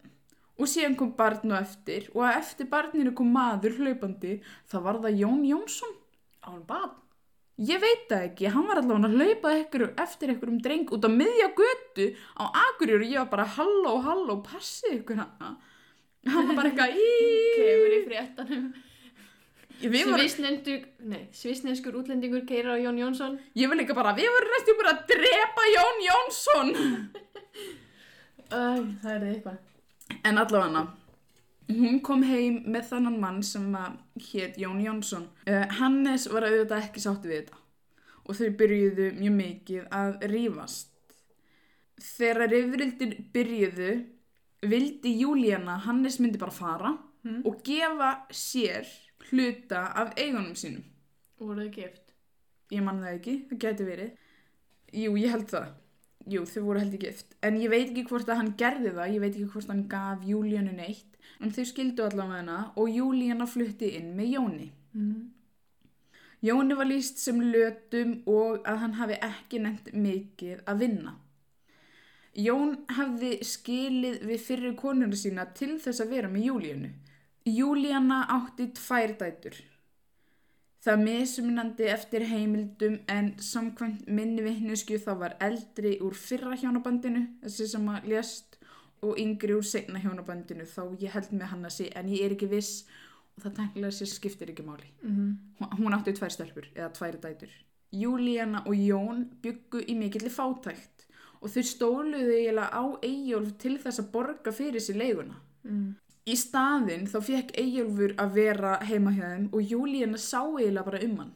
[0.58, 4.38] og síðan kom barn og eftir og að eftir barninu kom maður hlaupandi,
[4.70, 5.98] það var það Jón Jónsson.
[6.46, 6.94] Á hann bad?
[7.58, 11.10] Ég veit það ekki, hann var allavega að hlaupa ykkur, eftir einhverjum dreng út á
[11.10, 12.04] miðja götu
[12.38, 15.56] á Akureyri og ég var bara halló, halló, passið ykkur hann.
[16.28, 17.00] Hann var bara eitthvað
[17.58, 17.98] Kemur í...
[18.06, 18.68] fréttanum.
[19.78, 23.36] Svisnendur, nei, svisnenskur útlendingur keirir á Jón Jónsson.
[23.54, 26.72] ég var líka bara, við vorum næstu bara að drepa Jón Jónsson.
[28.48, 28.62] Æ,
[29.02, 29.60] það er eitthvað.
[30.22, 30.86] En allavega
[31.68, 33.66] hún kom heim með þannan mann sem
[34.30, 35.26] hétt Jón Jónsson.
[35.46, 37.58] Uh, Hannes var auðvitað ekki sátti við þetta
[38.28, 40.88] og þau byrjuðu mjög mikið að rífast.
[41.98, 43.90] Þegar rifrildir byrjuðu
[44.68, 47.40] vildi Júlíana Hannes myndi bara fara Mm.
[47.44, 48.86] og gefa sér
[49.32, 50.84] hluta af eigunum sínum.
[51.40, 52.12] Voruð þið gift?
[52.70, 54.12] Ég man það ekki, það geti verið.
[54.94, 55.66] Jú, ég held það.
[56.28, 57.36] Jú, þau voru held ekki gift.
[57.44, 60.26] En ég veit ekki hvort að hann gerði það, ég veit ekki hvort hann gaf
[60.28, 61.16] Júlíanu neitt.
[61.40, 64.68] En þau skildu allavega hana og Júlíana flutti inn með Jóni.
[64.92, 65.30] Mm.
[66.44, 71.14] Jóni var líst sem lötum og að hann hafi ekki nefnt mikið að vinna.
[72.38, 76.90] Jón hafði skilið við fyrir konuna sína til þess að vera með Júlíunu.
[77.48, 79.56] Júlíana átti tvær dætur.
[80.84, 87.66] Það mismunandi eftir heimildum en samkvæmt minni vittneskju þá var eldri úr fyrra hjónabandinu, þessi
[87.72, 88.58] sem að lést,
[89.02, 92.34] og yngri úr segna hjónabandinu þá ég held með hann að sé en ég er
[92.36, 92.84] ekki viss
[93.36, 94.88] og það tenglega sér skiptir ekki máli.
[95.02, 97.50] Mm Hún- Hún átti tvær stelpur eða tvær dætur.
[97.92, 101.06] Júlíana og Jón byggu í mikilli fátækt
[101.42, 105.34] og þau stóluðu eiginlega á Eyjólf til þess að borga fyrir sér leiguna.
[105.64, 105.94] Mm.
[106.28, 111.00] Í staðinn þá fekk Eyjólfur að vera heima hjá þeim og Júlíana sá eiginlega bara
[111.06, 111.30] um hann.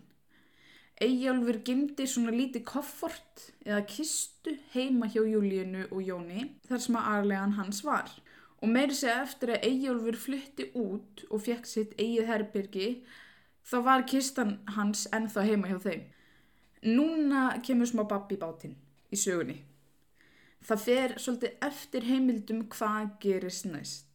[1.01, 7.09] Eyjólfur gemdi svona lítið koffort eða kistu heima hjá Júlíunu og Jóni þar sem að
[7.15, 8.13] arlegan hans var.
[8.61, 12.93] Og meiri segja eftir að Eyjólfur flutti út og fekk sitt eigið herbyrgi
[13.65, 16.07] þá var kistan hans ennþá heima hjá þeim.
[16.85, 18.77] Núna kemur smá babbi bátinn
[19.09, 19.63] í sögunni.
[20.63, 24.12] Það fer svolítið eftir heimildum hvað gerist næst.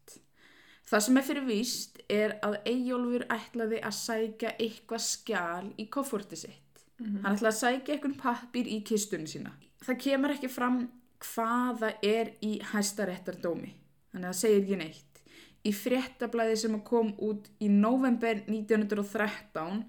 [0.88, 6.40] Það sem er fyrir víst er að Eyjólfur ætlaði að sækja eitthvað skjál í kofforti
[6.40, 6.86] sitt.
[7.00, 7.24] Mhm.
[7.24, 9.52] Hann ætlaði að sækja eitthvað pappir í kistunni sína.
[9.84, 13.74] Það kemur ekki fram hvaða er í hæstaréttardómi.
[14.14, 15.22] Þannig að það segir ekki neitt.
[15.66, 19.84] Í fréttablaði sem kom út í november 1913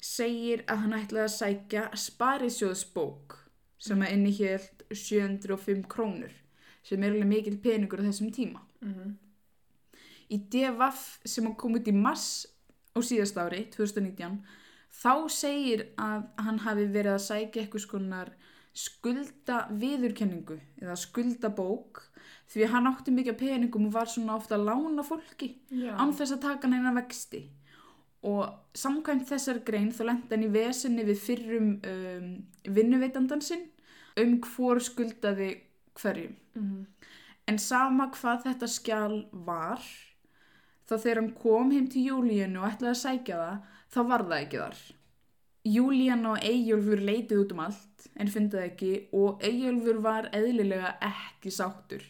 [0.00, 3.36] segir að hann ætlaði að sækja sparisjóðsbók
[3.78, 6.32] sem að inni hélt 705 krónur
[6.82, 8.64] sem er alveg mikil peningur á þessum tíma.
[8.80, 9.18] Mm.
[10.30, 12.46] Í DVF sem kom út í mars
[12.94, 14.40] á síðast ári, 2019,
[14.90, 18.32] þá segir að hann hafi verið að sækja eitthvað skonar
[18.74, 22.04] skulda viðurkenningu eða skuldabók
[22.50, 25.94] því að hann átti mikið peningum og var svona ofta að lána fólki Já.
[25.98, 27.42] án þess að taka neina vexti
[28.26, 32.30] og samkvæmt þessar grein þá lenda hann í vesinni við fyrrum um,
[32.70, 33.66] vinnuveitandan sinn
[34.20, 35.54] um hvor skuldaði
[35.98, 36.86] hverjum Mm.
[37.46, 39.16] En sama hvað þetta skjál
[39.46, 39.82] var,
[40.90, 43.58] þá þegar hann kom heim til Júlíunu og ætlaði að sækja það,
[43.94, 44.80] þá var það ekki þar.
[45.70, 51.52] Júlíana og Eyjólfur leitið út um allt en fundaði ekki og Eyjólfur var eðlilega ekki
[51.54, 52.02] sáttur.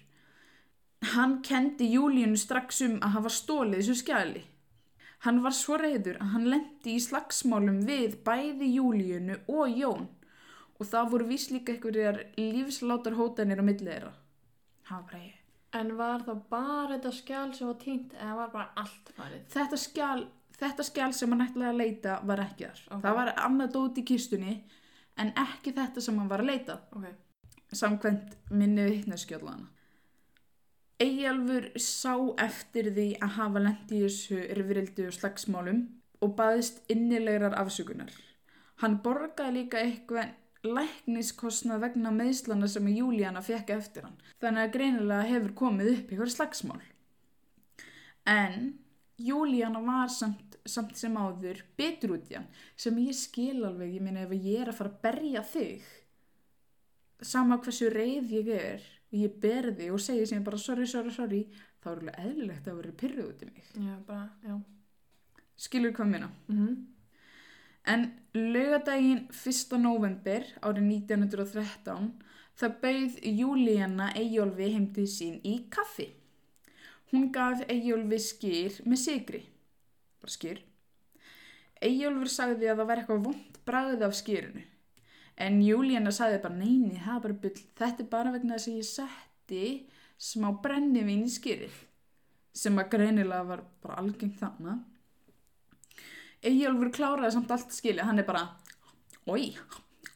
[1.13, 4.45] Hann kendi Júlíunu strax um að hafa stólið þessu skjali.
[5.27, 10.09] Hann var svo reyður að hann lendi í slagsmálum við bæði Júlíunu og Jón
[10.81, 14.15] og það voru vís líka einhverjar lífslátar hótanir á millið þeirra.
[14.89, 15.40] Það var ég.
[15.79, 19.43] En var það bara þetta skjál sem var týnt eða var bara allt farið?
[19.53, 20.23] Þetta skjal,
[20.59, 22.81] þetta skjal sem hann ætlaði að leita var ekki þar.
[22.89, 23.03] Ok.
[23.05, 24.55] Það var annað dót í kistunni
[25.23, 26.81] en ekki þetta sem hann var að leita.
[26.97, 27.07] Ok.
[27.71, 29.69] Samkvæmt minni vittneskjöldana.
[31.01, 34.41] Eyjálfur sá eftir því að hafa lent í þessu
[35.07, 35.79] og slagsmálum
[36.21, 38.11] og baðist innilegrar afsökunar.
[38.83, 40.35] Hann borgaði líka eitthvað
[40.67, 44.19] lækniskostnað vegna meðslana sem Júlíana fekk eftir hann.
[44.43, 46.81] Þannig að greinilega hefur komið upp ykkur slagsmál.
[48.29, 48.75] En
[49.21, 54.05] Júlíana var samt, samt sem áður betur út í hann sem ég skil alveg, ég
[54.05, 55.89] meina ef ég er að fara að berja þig
[57.21, 61.43] sama hversu reið ég er og ég berði og segi sem bara sorry, sorry, sorry
[61.81, 63.69] þá er alveg eðlilegt að vera pyrruð út í mig.
[63.75, 64.57] Já, bara, já.
[65.61, 66.33] Skilur hvað minna?
[66.49, 66.87] Mm
[67.91, 68.03] En
[68.37, 69.79] laugadaginn 1.
[69.83, 72.11] november árið 1913
[72.61, 76.11] það bauð Júlíana Eyjólfi heimtið sín í kaffi.
[77.11, 79.41] Hún gaf Eyjólfi skýr með sigri.
[80.23, 80.61] Bara skýr.
[81.81, 84.63] Eyjólfur sagði að það var eitthvað vond bragð af skýrinu.
[85.41, 87.65] En Júlíana sagði bara neini, það er bara bull.
[87.81, 89.65] Þetta er bara vegna þess að ég setti
[90.21, 91.83] smá brennivín í skýrið.
[92.55, 94.85] Sem að greinilega var bara algengt þannig.
[96.47, 98.47] Eyjólfur kláraði samt allt skilja, hann er bara
[99.29, 99.51] oi,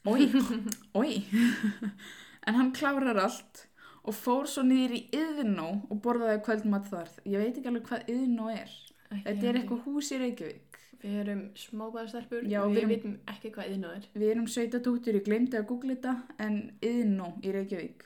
[0.08, 0.28] oi,
[1.00, 1.12] oi.
[2.46, 3.62] En hann klárar allt
[4.04, 7.08] og fór svo niður í Yðnó og borðaði kvöldmatt þar.
[7.24, 8.72] Ég veit ekki alveg hvað Yðnó er.
[9.14, 10.80] Þetta er eitthvað hús í Reykjavík.
[11.04, 14.04] Við erum smábæðastelpur, Já, við við vitum ekki hvað yðnú er.
[14.16, 18.04] við erum sveitatúttur, ég glemdi að googla þetta en Yðnó í Reykjavík.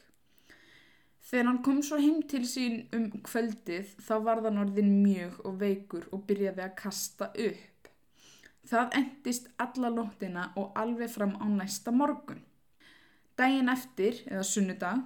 [1.29, 5.59] Þegar hann kom svo heim til sín um kvöldið þá var það orðin mjög og
[5.61, 7.78] veikur og byrjaði að kasta upp
[8.69, 12.43] Það endist alla nóttina og alveg fram á næsta morgun.
[13.39, 15.05] Daginn eftir, eða sunnudag,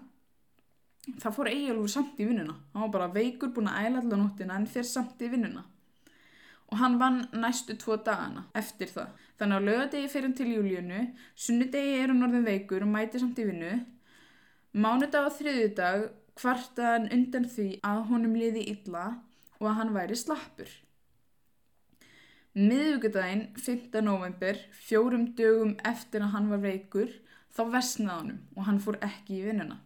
[1.22, 2.56] það fór Eyjólfur samt í vinnuna.
[2.72, 5.62] Hann var bara veikur búin að æla alla nóttina en fer samt í vinnuna.
[6.72, 9.14] Og hann vann næstu tvo dagana eftir það.
[9.38, 11.00] Þannig að lögadegi fyrir hann til júlíunu,
[11.36, 13.72] sunnudegi er hann orðin veikur og mæti samt í vinnu.
[14.72, 16.08] Mánudag og þriðjudag
[16.40, 19.10] kvartaði hann undan því að honum liði illa
[19.60, 20.70] og að hann væri slappur.
[22.52, 24.02] Miðvíkudaginn 5.
[24.04, 27.14] november, fjórum dögum eftir að hann var veikur,
[27.48, 29.78] þá vesnaði honum og hann fór ekki í vinnuna.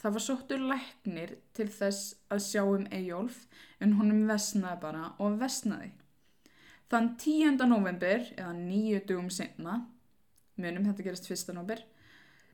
[0.00, 3.44] Það var sóttur læknir til þess að sjá um Eyjólf
[3.78, 5.92] en honum vesnaði bara og vesnaði.
[6.90, 7.62] Þann 10.
[7.70, 9.78] november, eða nýju dögum senna,
[10.58, 11.54] munum þetta gerast 1.
[11.54, 11.86] november,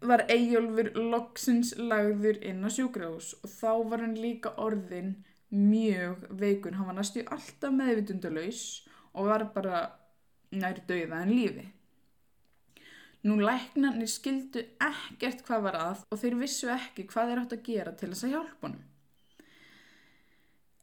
[0.04, 5.14] var Eyjólfur loksins lagður inn á sjúkrahús og þá var hann líka orðin
[5.48, 6.76] mjög veikur.
[6.76, 8.64] Hann var næstu alltaf meðvitundalaus
[9.14, 9.84] og var bara
[10.50, 11.66] nær dauða en lífi.
[13.26, 17.66] Nú læknarnir skildu ekkert hvað var að og þeir vissu ekki hvað þeir átt að
[17.66, 18.86] gera til þess að hjálpa honum.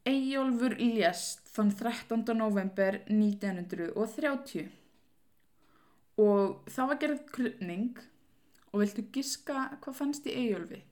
[0.07, 2.21] Eyjólfur lést þann 13.
[2.37, 4.69] november 1930
[6.21, 7.97] og það var gerð krupning
[8.71, 10.83] og viltu giska hvað fannst í Eyjólfi?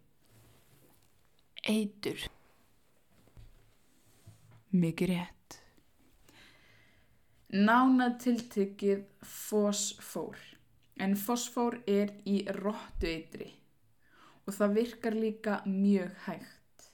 [1.66, 2.28] Eitur.
[4.76, 5.35] Mikið rétt.
[7.56, 10.36] Nánað tiltekið fosfór.
[11.00, 13.54] En fosfór er í rottueitri
[14.46, 16.90] og það virkar líka mjög hægt.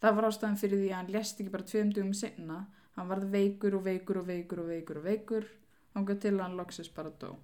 [0.00, 2.56] Það var ástæðan fyrir því að hann lést ekki bara tveim dugum senna.
[2.96, 5.46] Hann varð veikur og veikur og veikur og veikur og veikur.
[5.92, 7.34] Hanga til að hann loksist bara dó.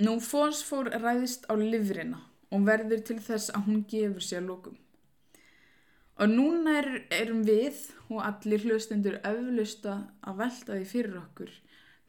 [0.00, 4.80] Nú fosfór ræðist á livrina og verður til þess að hún gefur sér lókum.
[6.16, 7.76] Og núna er, erum við
[8.08, 11.50] og allir hlustendur öflusta að velta því fyrir okkur.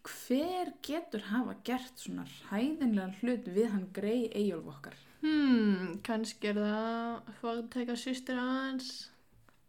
[0.08, 4.95] Hver getur hafa gert svona hæðinlega hlut við hann grei Eyjólf okkar?
[5.20, 9.10] Hmm, kannski er það fórtæka sýstir hans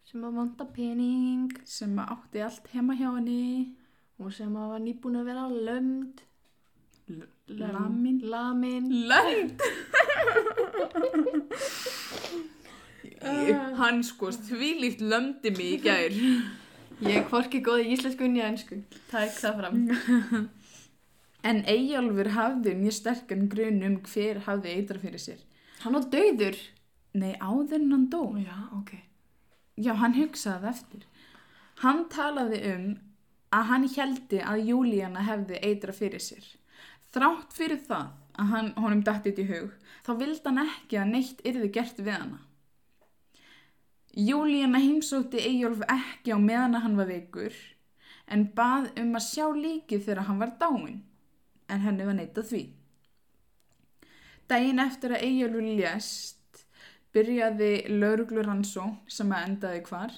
[0.09, 3.75] sem að vanta pening Sem að átti allt heima hjá henni.
[4.19, 6.23] og sem að var nýbúin að vera lömd.
[7.09, 8.23] Lömd.
[8.23, 8.89] Lamin.
[9.09, 9.57] Lamin.
[13.23, 13.77] Lönd!
[13.79, 16.15] hann sko þvílíkt lömdi mig í gær.
[16.99, 18.81] Ég er hvorki góð í íslensku en ennsku.
[19.11, 20.49] Tæk það fram.
[21.49, 25.39] En Eyjólfur hafði mjög sterkan grun um hver hafði eitra fyrir sér.
[25.85, 26.59] Hann á dauður.
[27.15, 28.23] Nei, áður en hann dó.
[28.43, 28.91] Já, ok.
[29.79, 31.05] Já, hann hugsaði eftir.
[31.85, 32.89] Hann talaði um
[33.55, 36.45] að hann heldi að Júlíana hefði eitra fyrir sér.
[37.15, 39.71] Þrátt fyrir það að hann honum dættið í hug,
[40.05, 42.43] þá vildi hann ekki að neitt yrði gert við hana.
[44.19, 47.55] Júlíana heimsótti Eyjólf ekki á meðan að hann var veikur,
[48.27, 50.97] en bað um að sjá líkið þegar hann var dáin,
[51.71, 52.63] en henni var neitað því.
[54.51, 56.65] Dæin eftir að Eyjólfur lést,
[57.15, 60.17] byrjaði lauruglur rannsó sem að endaði hvar,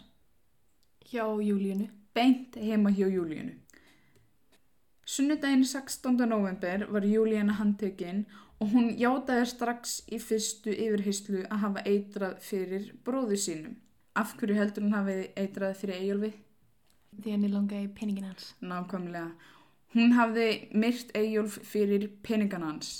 [1.11, 1.91] Hjá Júlíunu.
[2.15, 3.53] beint heima hjá Júlíunu.
[5.05, 6.25] Sunnudaginn 16.
[6.25, 8.25] november var Júlíana handtekinn
[8.61, 13.77] og hún játaði strax í fyrstu yfirheyslu að hafa eitrað fyrir bróðu sínum.
[14.17, 16.33] Af hverju heldur hún hafi eitrað fyrir Eyjólfi?
[17.21, 18.55] Því henni langaði peningin hans.
[18.63, 19.31] Nákvæmlega.
[19.95, 22.91] Hún hafði myrt Eyjólf fyrir peningan hans.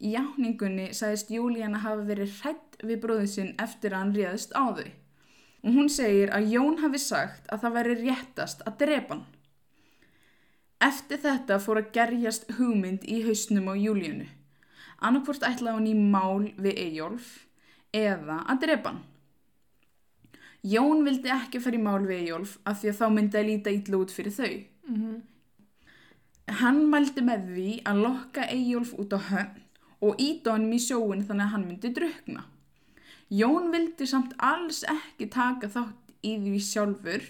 [0.00, 4.64] Í jáningunni sagðist Júlíana hafa verið hrætt við bróðu sinn eftir að hann réðist á
[4.78, 4.88] þau.
[5.60, 9.26] Og hún segir að Jón hafi sagt að það væri réttast að drepa hann.
[10.80, 14.30] Eftir þetta fór að gerjast hugmynd í hausnum á Júlíunu.
[15.04, 17.28] Annarkvort ætlaði hún í mál við Eyjólf
[17.92, 19.02] eða að drepa hann.
[20.62, 23.72] Jón vildi ekki fara í mál við Eyjólf af því að þá myndi að líta
[23.72, 24.54] ítla út fyrir þau.
[24.88, 25.20] Mm
[26.50, 29.60] Hann mældi með því að lokka Eyjólf út á höfn
[30.02, 32.42] og íta honum í sjóin þannig að hann myndi drukna.
[33.30, 37.26] Jón vildi samt alls ekki taka þátt í því sjálfur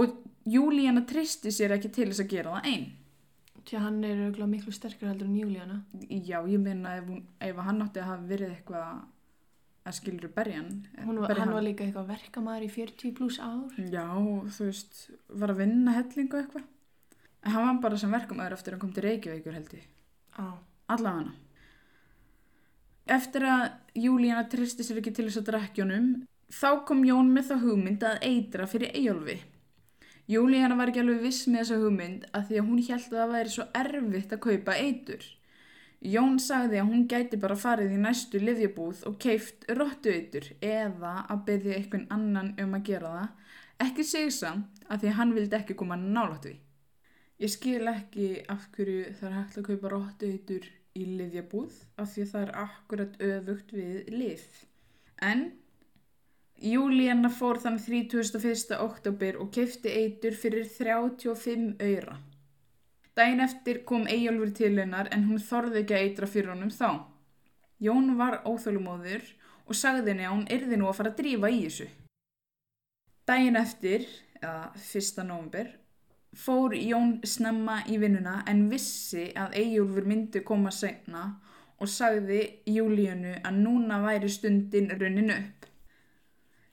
[0.00, 0.14] og
[0.44, 2.86] Júlíana tristi sér ekki til þess að gera það einn.
[3.64, 5.76] Því að hann er miklu sterkur heldur en Júlíana.
[6.08, 7.04] Já, ég meina ef,
[7.40, 9.04] ef hann átti að hafa verið eitthvað
[9.84, 10.70] að skilur berjan.
[10.96, 13.72] Var, hann var líka eitthvað verkamæður í 40 pluss ár.
[13.92, 14.06] Já,
[14.56, 16.68] þú veist, var að vinna hellingu eitthvað.
[17.44, 19.88] En hann var bara sem verkamæður eftir að hann kom til Reykjavíkur held ég.
[20.40, 20.44] Á.
[20.94, 21.34] Allavega.
[23.14, 23.64] Eftir að
[24.00, 26.06] Júlíana tristi sér ekki til þess að drekkjónum,
[26.48, 29.36] þá kom Jón með það hugmynd að eitra fyrir Eyjólfi.
[30.32, 33.34] Júlíana var ekki alveg viss með þessa hugmynd að því að hún held að það
[33.34, 35.26] væri svo erfitt að kaupa eitur.
[36.04, 41.44] Jón sagði að hún gæti bara farið í næstu livjabúð og keift rottueitur eða að
[41.46, 43.30] byggja einhvern annan um að gera það,
[43.86, 46.58] ekki segsamt að því hann vildi ekki koma nálægt við.
[47.40, 52.26] Ég skil ekki af hverju það er hægt að kaupa rottueitur í livjabúð af því
[52.26, 54.44] að það er akkurat öfugt við liv.
[55.24, 55.48] En
[56.64, 58.76] Júlíana fór þann 31.
[58.78, 62.20] oktober og kefti eitur fyrir 35 öyra.
[63.14, 66.88] Dæin eftir kom Eyjólfur til hennar en hún þorði ekki að eitra fyrir honum þá.
[67.84, 69.28] Jón var óþölumóður
[69.68, 71.86] og sagði henni að hún yrði nú að fara að drífa í þessu.
[73.24, 74.04] Dæin eftir,
[74.42, 75.22] eða 1.
[75.28, 75.70] november,
[76.34, 81.28] fór Jón snemma í vinnuna en vissi að Eyjólfur myndi koma segna
[81.78, 82.40] og sagði
[82.70, 85.68] Júlíunu að núna væri stundin runnin upp.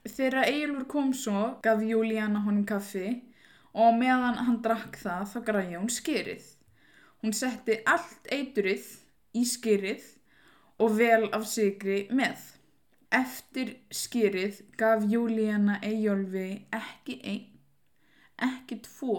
[0.10, 3.20] Þegar Eyjólfur kom svo gaf Júlíana honum kaffi
[3.74, 6.48] og meðan hann drakk það þá græði hún skýrið.
[7.22, 8.88] Hún setti allt eiturið
[9.38, 10.08] í skýrið
[10.82, 12.40] og vel af sigri með.
[13.12, 17.48] Eftir skýrið gaf Júlíana Eyjólfi ekki einn,
[18.42, 19.18] ekki tvo,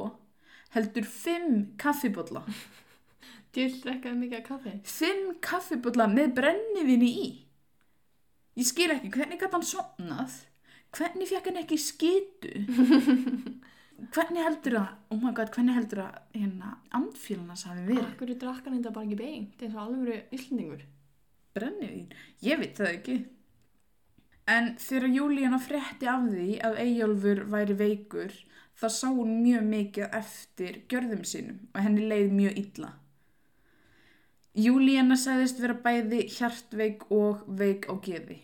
[0.73, 2.43] heldur fimm kaffibotla.
[3.53, 4.73] Djöld drekkaði mikið af kaffi.
[4.89, 7.29] Fimm kaffibotla með brennivinni í.
[8.57, 10.41] Ég skil ekki, hvernig gæti hann sopnað?
[10.93, 12.53] Hvernig fekk hann ekki skitu?
[14.11, 18.09] hvernig heldur það, oh my god, hvernig heldur það hérna andfélanas hafi verið?
[18.09, 20.83] Akkur drakk hann þetta bara ekki beint eins og alveg yllningur.
[21.53, 22.09] Brennivín?
[22.43, 23.17] Ég veit það ekki.
[24.53, 28.35] En þegar Júlíana frétti af því að Eyjólfur væri veikur,
[28.75, 32.93] þá sá hún mjög mikið eftir gjörðum sínum og henni leið mjög illa.
[34.59, 38.43] Júlíana sagðist vera bæði hjartveik og veik á geði.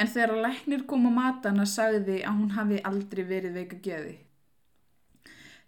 [0.00, 3.78] En þegar að læknir kom á matana sagði að hún hafi aldrei verið veik á
[3.84, 4.14] geði.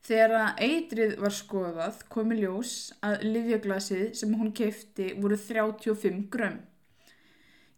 [0.02, 6.56] Þegar að eitrið var skoðað komi ljós að livjaglasið sem hún kefti voru 35 grömm.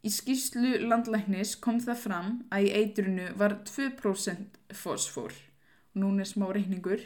[0.04, 5.36] Í skýrslu landlæknis kom það fram að í eitrinu var 2% fósfór.
[6.00, 7.04] Nún er smá reikningur.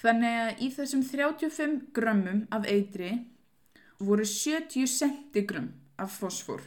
[0.00, 3.10] Þannig að í þessum 35 grömmum af eitri
[4.00, 6.60] voru 70 centigrömm af fósfór.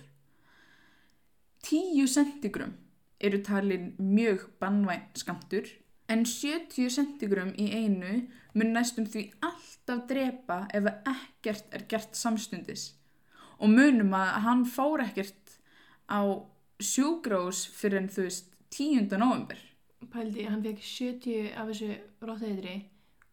[1.70, 2.78] 10 centigrömm
[3.22, 5.70] eru talin mjög bannvæn skamtur
[6.12, 8.26] en 70 centigrömm í einu
[8.56, 12.94] mun næstum því alltaf drepa ef ekkert er gert samstundis.
[13.60, 15.58] Og munum að hann fór ekkert
[16.12, 16.22] á
[16.82, 19.08] sjúgrós fyrir en þú veist 10.
[19.18, 19.58] november.
[20.12, 22.76] Pældi, hann fekk 70 af þessu rótteitri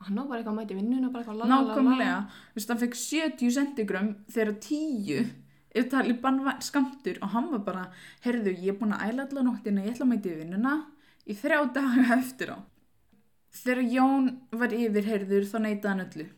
[0.00, 1.74] og hann var bara eitthvað að mæti vinnuna, bara eitthvað lalalala.
[1.76, 2.14] Nákvæmlega,
[2.52, 5.20] þú veist, hann fekk 70 centigram þegar 10
[5.72, 7.84] ef talið bannvæn skamtur og hann var bara,
[8.24, 10.74] herðu, ég er búin að æla allar nóttina, ég ætla að mæti vinnuna
[11.28, 12.58] í þrjá daga eftir á.
[13.52, 16.28] Þegar Jón var yfirheyrður þá neytaði hann öllu.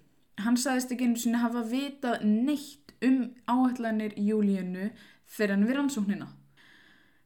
[0.44, 4.88] Hann sagðist ekki einu sinni hafa vitað neitt um áætlanir Júlíunu
[5.30, 6.32] fyrir hann við rannsóknina.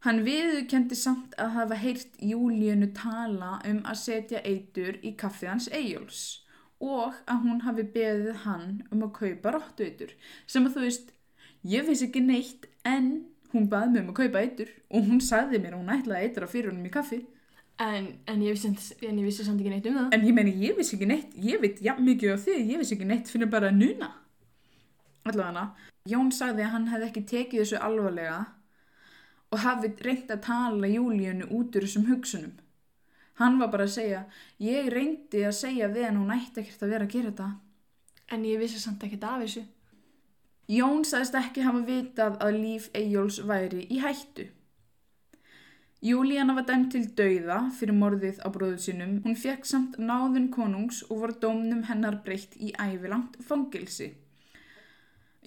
[0.07, 5.71] Hann viðurkendi samt að hafa heyrt Júlíunu tala um að setja eitur í kaffið hans
[5.75, 6.21] Eyjóls
[6.79, 10.13] og að hún hafi beðið hann um að kaupa rottueitur
[10.47, 11.09] sem að þú veist,
[11.67, 13.09] ég vissi ekki neitt en
[13.51, 16.29] hún baði mig um að kaupa eitur og hún sagði mér að hún ætlaði að
[16.29, 17.21] eitra fyrir honum í kaffi
[17.79, 18.71] En, en, ég vissi,
[19.07, 20.15] en ég vissi samt ekki neitt um það.
[20.17, 22.97] en ég meini, ég vissi ekki neitt ég veit jafn mikið á þig, ég vissi
[22.97, 24.13] ekki neitt fyrir bara núna
[25.29, 25.69] allavega
[26.09, 28.41] Jón sagði að hann hefði ekki tekið þessu alvarlega
[29.53, 32.59] og hafi reynt að tala Júlíunu út úr þessum hugsunum
[33.39, 34.27] hann var bara að segja
[34.65, 37.51] ég reyndi að segja við hann hún ætti ekkert að vera að gera þetta
[38.29, 39.65] En ég vissi samt ekkert af þessu.
[40.69, 44.51] Jón sagðist ekki hafa vitað að líf Eyjóls væri í hættu.
[45.99, 49.17] Júlíana var dæmt til dauða fyrir morðið á bróðu sínum.
[49.25, 54.13] Hún fekk samt náðun konungs og var dómnum hennar breytt í ævilangt fangilsi.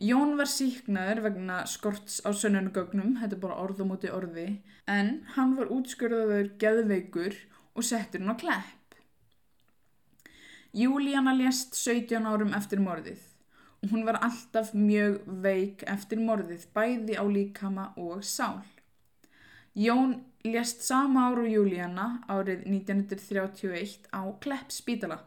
[0.02, 4.48] Jón var síknaður vegna skorts á sönnunugögnum, þetta er bara orð á móti orði,
[4.92, 7.38] en hann var útskurðaður geðveikur
[7.78, 8.98] og settur hann á klepp.
[10.76, 13.24] Júlíana lést 17 árum eftir morðið
[13.82, 18.60] og hún var alltaf mjög veik eftir morðið, bæði á líkama og sál.
[19.74, 25.18] Jón lést sama ára og Júlíana árið 1931 á Klepp spítala.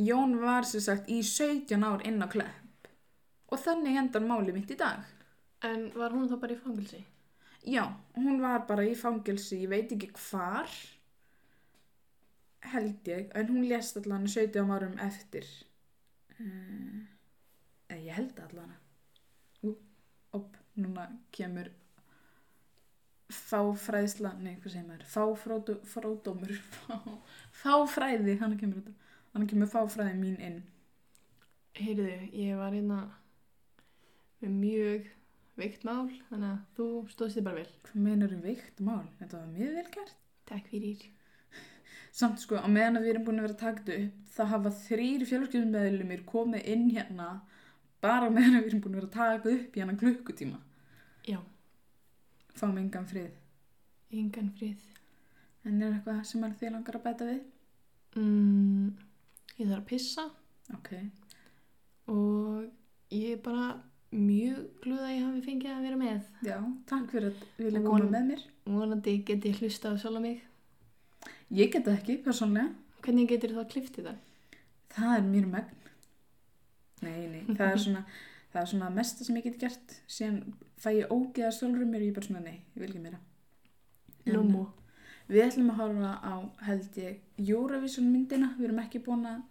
[0.00, 2.88] Jón var sem sagt í 17 ár inn á Klepp
[3.50, 5.02] og þannig endar máli mitt í dag.
[5.66, 7.00] En var hún þá bara í fangilsi?
[7.68, 7.84] Já,
[8.16, 10.70] hún var bara í fangilsi, ég veit ekki hvar,
[12.72, 15.44] held ég, en hún lést allan 17 árum eftir.
[16.40, 17.04] Uh,
[17.92, 18.72] ég held allan.
[20.32, 21.68] Upp, núna kemur
[23.34, 26.98] fáfræðsla, nei, hvað segir maður, fáfródómur, fá,
[27.62, 30.60] fáfræði, hann kemur þetta, hann kemur fáfræði mín inn.
[31.78, 33.00] Heyrðu, ég var hérna
[34.40, 35.08] með mjög
[35.60, 37.78] veikt mál, þannig að þú stóðst þig bara vel.
[37.86, 39.06] Hvað meinar um veikt mál?
[39.20, 40.14] Þetta var mjög vel gert.
[40.50, 41.06] Takk fyrir.
[42.10, 45.24] Samt sko, á meðan að við erum búin að vera þetta upp, það hafa þrýr
[45.30, 47.28] fjölskyldummeðlumir komið inn hérna
[48.02, 50.58] bara meðan að við erum búin að vera að taka upp í hérna klukkutíma.
[51.28, 51.38] Já,
[52.58, 53.30] Fáum engan frið.
[54.12, 54.76] engan frið.
[55.64, 57.40] En er eitthvað sem er þið langar að bæta við?
[58.16, 58.88] Mm,
[59.58, 60.24] ég þarf að pissa
[60.74, 60.88] Ok.
[62.08, 62.64] og
[63.12, 63.80] ég er bara
[64.12, 66.22] mjög glúð að ég hafi fengið að vera með.
[66.42, 66.56] Já,
[66.90, 68.42] takk fyrir að vilja Von- koma með mér.
[68.66, 70.40] Vonandi geti hlusta á sjálf mig.
[71.52, 72.74] Ég get það ekki, persónlega.
[73.02, 74.18] Hvernig getur þá kliftið það?
[74.90, 75.76] Það er mér megn.
[77.02, 78.04] Nei, nei, það er svona,
[78.52, 79.96] það er svona mesta sem ég get gert.
[80.10, 80.40] Síðan
[80.80, 83.20] fæ ég ógeða sjálfur mér og ég bara svona, nei, ég vil ekki meira.
[84.30, 84.66] Lúmú.
[85.30, 86.34] Við ætlum að horfa á,
[86.66, 88.54] held ég, Eurovision myndina.
[88.58, 89.42] Við erum ekki búin að,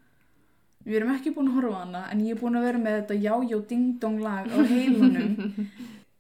[0.88, 2.98] við erum ekki búin að horfa á hana, en ég er búin að vera með
[3.00, 5.70] þetta já-já ding-dong lag á heimunum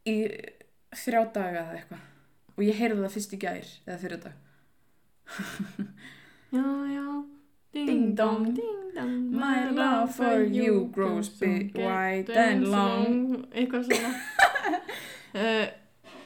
[0.07, 0.15] í
[0.95, 2.05] þrjá daga eða eitthvað.
[2.55, 4.45] Og ég heyrði það fyrst í gær, eða fyrir dag.
[6.49, 7.05] Já, já.
[7.73, 8.53] Ding dong.
[8.55, 9.31] ding dong.
[9.31, 13.45] My love for you grows big, wide and long.
[13.53, 14.13] Eitthvað svona.
[15.41, 15.67] uh,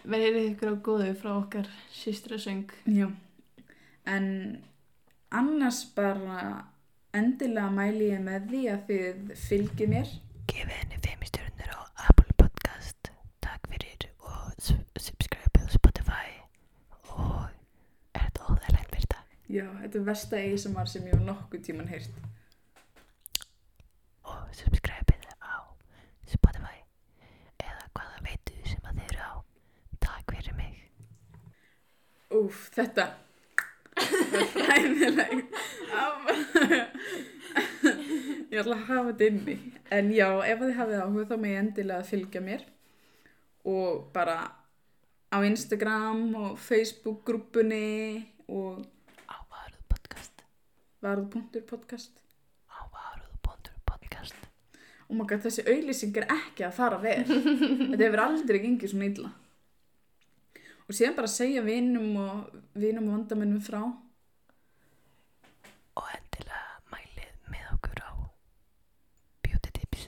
[0.03, 2.65] Verðið ykkur á góðu frá okkar systra söng.
[2.91, 3.07] Já,
[4.07, 4.25] en
[5.31, 6.65] annars bara
[7.15, 10.11] endilega mæli ég með því að þið fylgið mér.
[10.51, 11.79] Gefið henni 5 stjórnur á
[12.09, 13.11] Apple Podcast.
[13.43, 14.75] Takk fyrir og s-
[15.07, 16.27] subscribe á Spotify.
[17.15, 17.47] Og
[18.11, 19.23] er þetta óþægilegt Birta?
[19.53, 22.13] Já, þetta er versta ASMR sem ég hef nokkuð tíman heyrt.
[24.25, 25.13] Og subscribe
[25.45, 25.61] á
[26.25, 26.79] Spotify.
[27.61, 29.33] Eða hvaða veitu sem að þið eru á.
[30.01, 30.79] Takk fyrir mig.
[32.33, 33.13] Úf, þetta er
[34.71, 35.53] ræðilegt.
[38.49, 39.57] ég ætla að hafa þetta inni.
[39.93, 42.65] En já, ef þið hafið áhuga þá með ég endilega að fylgja mér.
[43.69, 44.39] Og bara
[45.29, 48.81] á Instagram og Facebook grúpunni og.
[51.03, 52.19] varð.podcast.
[52.71, 53.35] Á Varuð
[53.85, 54.35] Podcast.
[55.09, 57.23] Oh my god, þessi auðlýsing er ekki að fara vel.
[57.27, 59.31] Þetta hefur aldrei gengið svona illa.
[60.87, 63.81] Og síðan bara segja vinum og vinum og vandamennum frá.
[65.99, 68.11] Og endilega mælið með okkur á
[69.45, 70.07] Beauty Tips.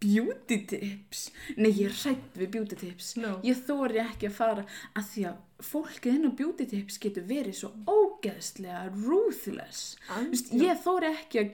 [0.00, 1.26] Beauty tips.
[1.60, 3.10] Nei, ég er hrætt við beauty tips.
[3.20, 3.34] No.
[3.44, 4.62] Ég þóri ekki að fara
[4.96, 9.98] að því að fólkið inn á beauty tips getur verið svo ógeðslega ruthless.
[10.30, 11.50] Vist, ég þóri ekki að,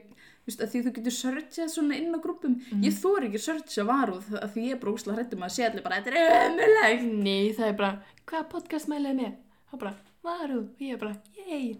[0.46, 2.54] vist, að því þú getur searchað svona inn á grúpum.
[2.84, 5.86] Ég þóri ekki að searcha varúð að því ég er brókslega hrættum að sé allir
[5.88, 7.08] bara, þetta er ömulegt.
[7.26, 9.34] Nei, það er bara, hvaða podcast mælið með?
[9.66, 9.96] Það er bara,
[10.30, 11.18] varu, og ég er bara,
[11.48, 11.74] yey.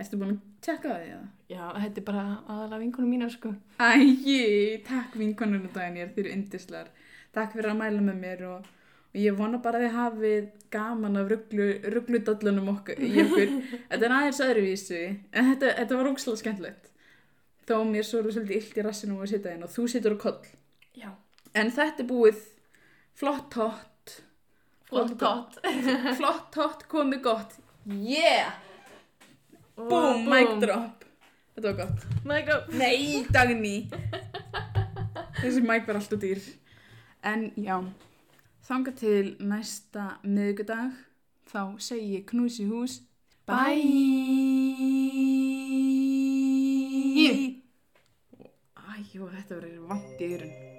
[0.00, 1.24] Erstu búin að tjekka á því eða?
[1.52, 3.50] Já, þetta er bara aðalega vinkunum mína, sko.
[3.82, 6.88] Æji, takk vinkonunum daginn, ég er þeir yndislegar.
[7.34, 8.70] Takk fyrir að mæla með mér og,
[9.12, 13.02] og ég vona bara að þið hafið gaman af rugglu, ruggludallunum okkur.
[13.90, 15.02] þetta er aðeins öðruvísi,
[15.32, 16.88] en þetta, þetta var ógslag skemmtilegt.
[17.68, 20.22] Þó mér svo eru svolítið illt í rassinum að sitja inn og þú situr á
[20.24, 20.40] koll.
[20.98, 21.10] Já.
[21.54, 22.40] En þetta er búið
[23.18, 23.88] flott tótt,
[24.88, 25.60] Flott tótt.
[26.18, 27.54] flott tótt komið gott.
[27.86, 28.50] Yeah!
[29.76, 31.04] Og Boom, mic drop.
[31.54, 32.08] Þetta var gott.
[32.24, 32.72] Mic drop.
[32.76, 33.76] Nei, Dagný.
[35.42, 36.42] Þessi mæk var alltaf dýr.
[37.24, 37.78] En já
[38.62, 40.92] Þanga til næsta miðgudag
[41.52, 43.00] Þá segi ég knús í hús.
[43.44, 43.82] Bye.
[48.92, 50.71] Æjú, þetta verður vant í eyrun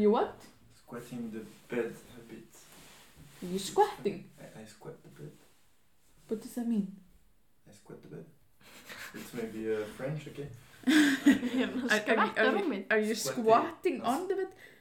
[0.00, 0.34] you what?
[0.84, 1.42] Squatting the
[1.74, 2.48] bed a bit.
[3.42, 4.24] Are you squatting?
[4.40, 5.32] I, I squat the bed.
[6.28, 6.86] What does that mean?
[7.68, 8.24] I squat the bed.
[9.14, 10.48] It's maybe uh, French, okay?
[10.86, 12.84] Hérna, Are, are, are, rúmið.
[12.90, 13.42] are you Squatting.
[13.44, 14.48] squatting on the bed?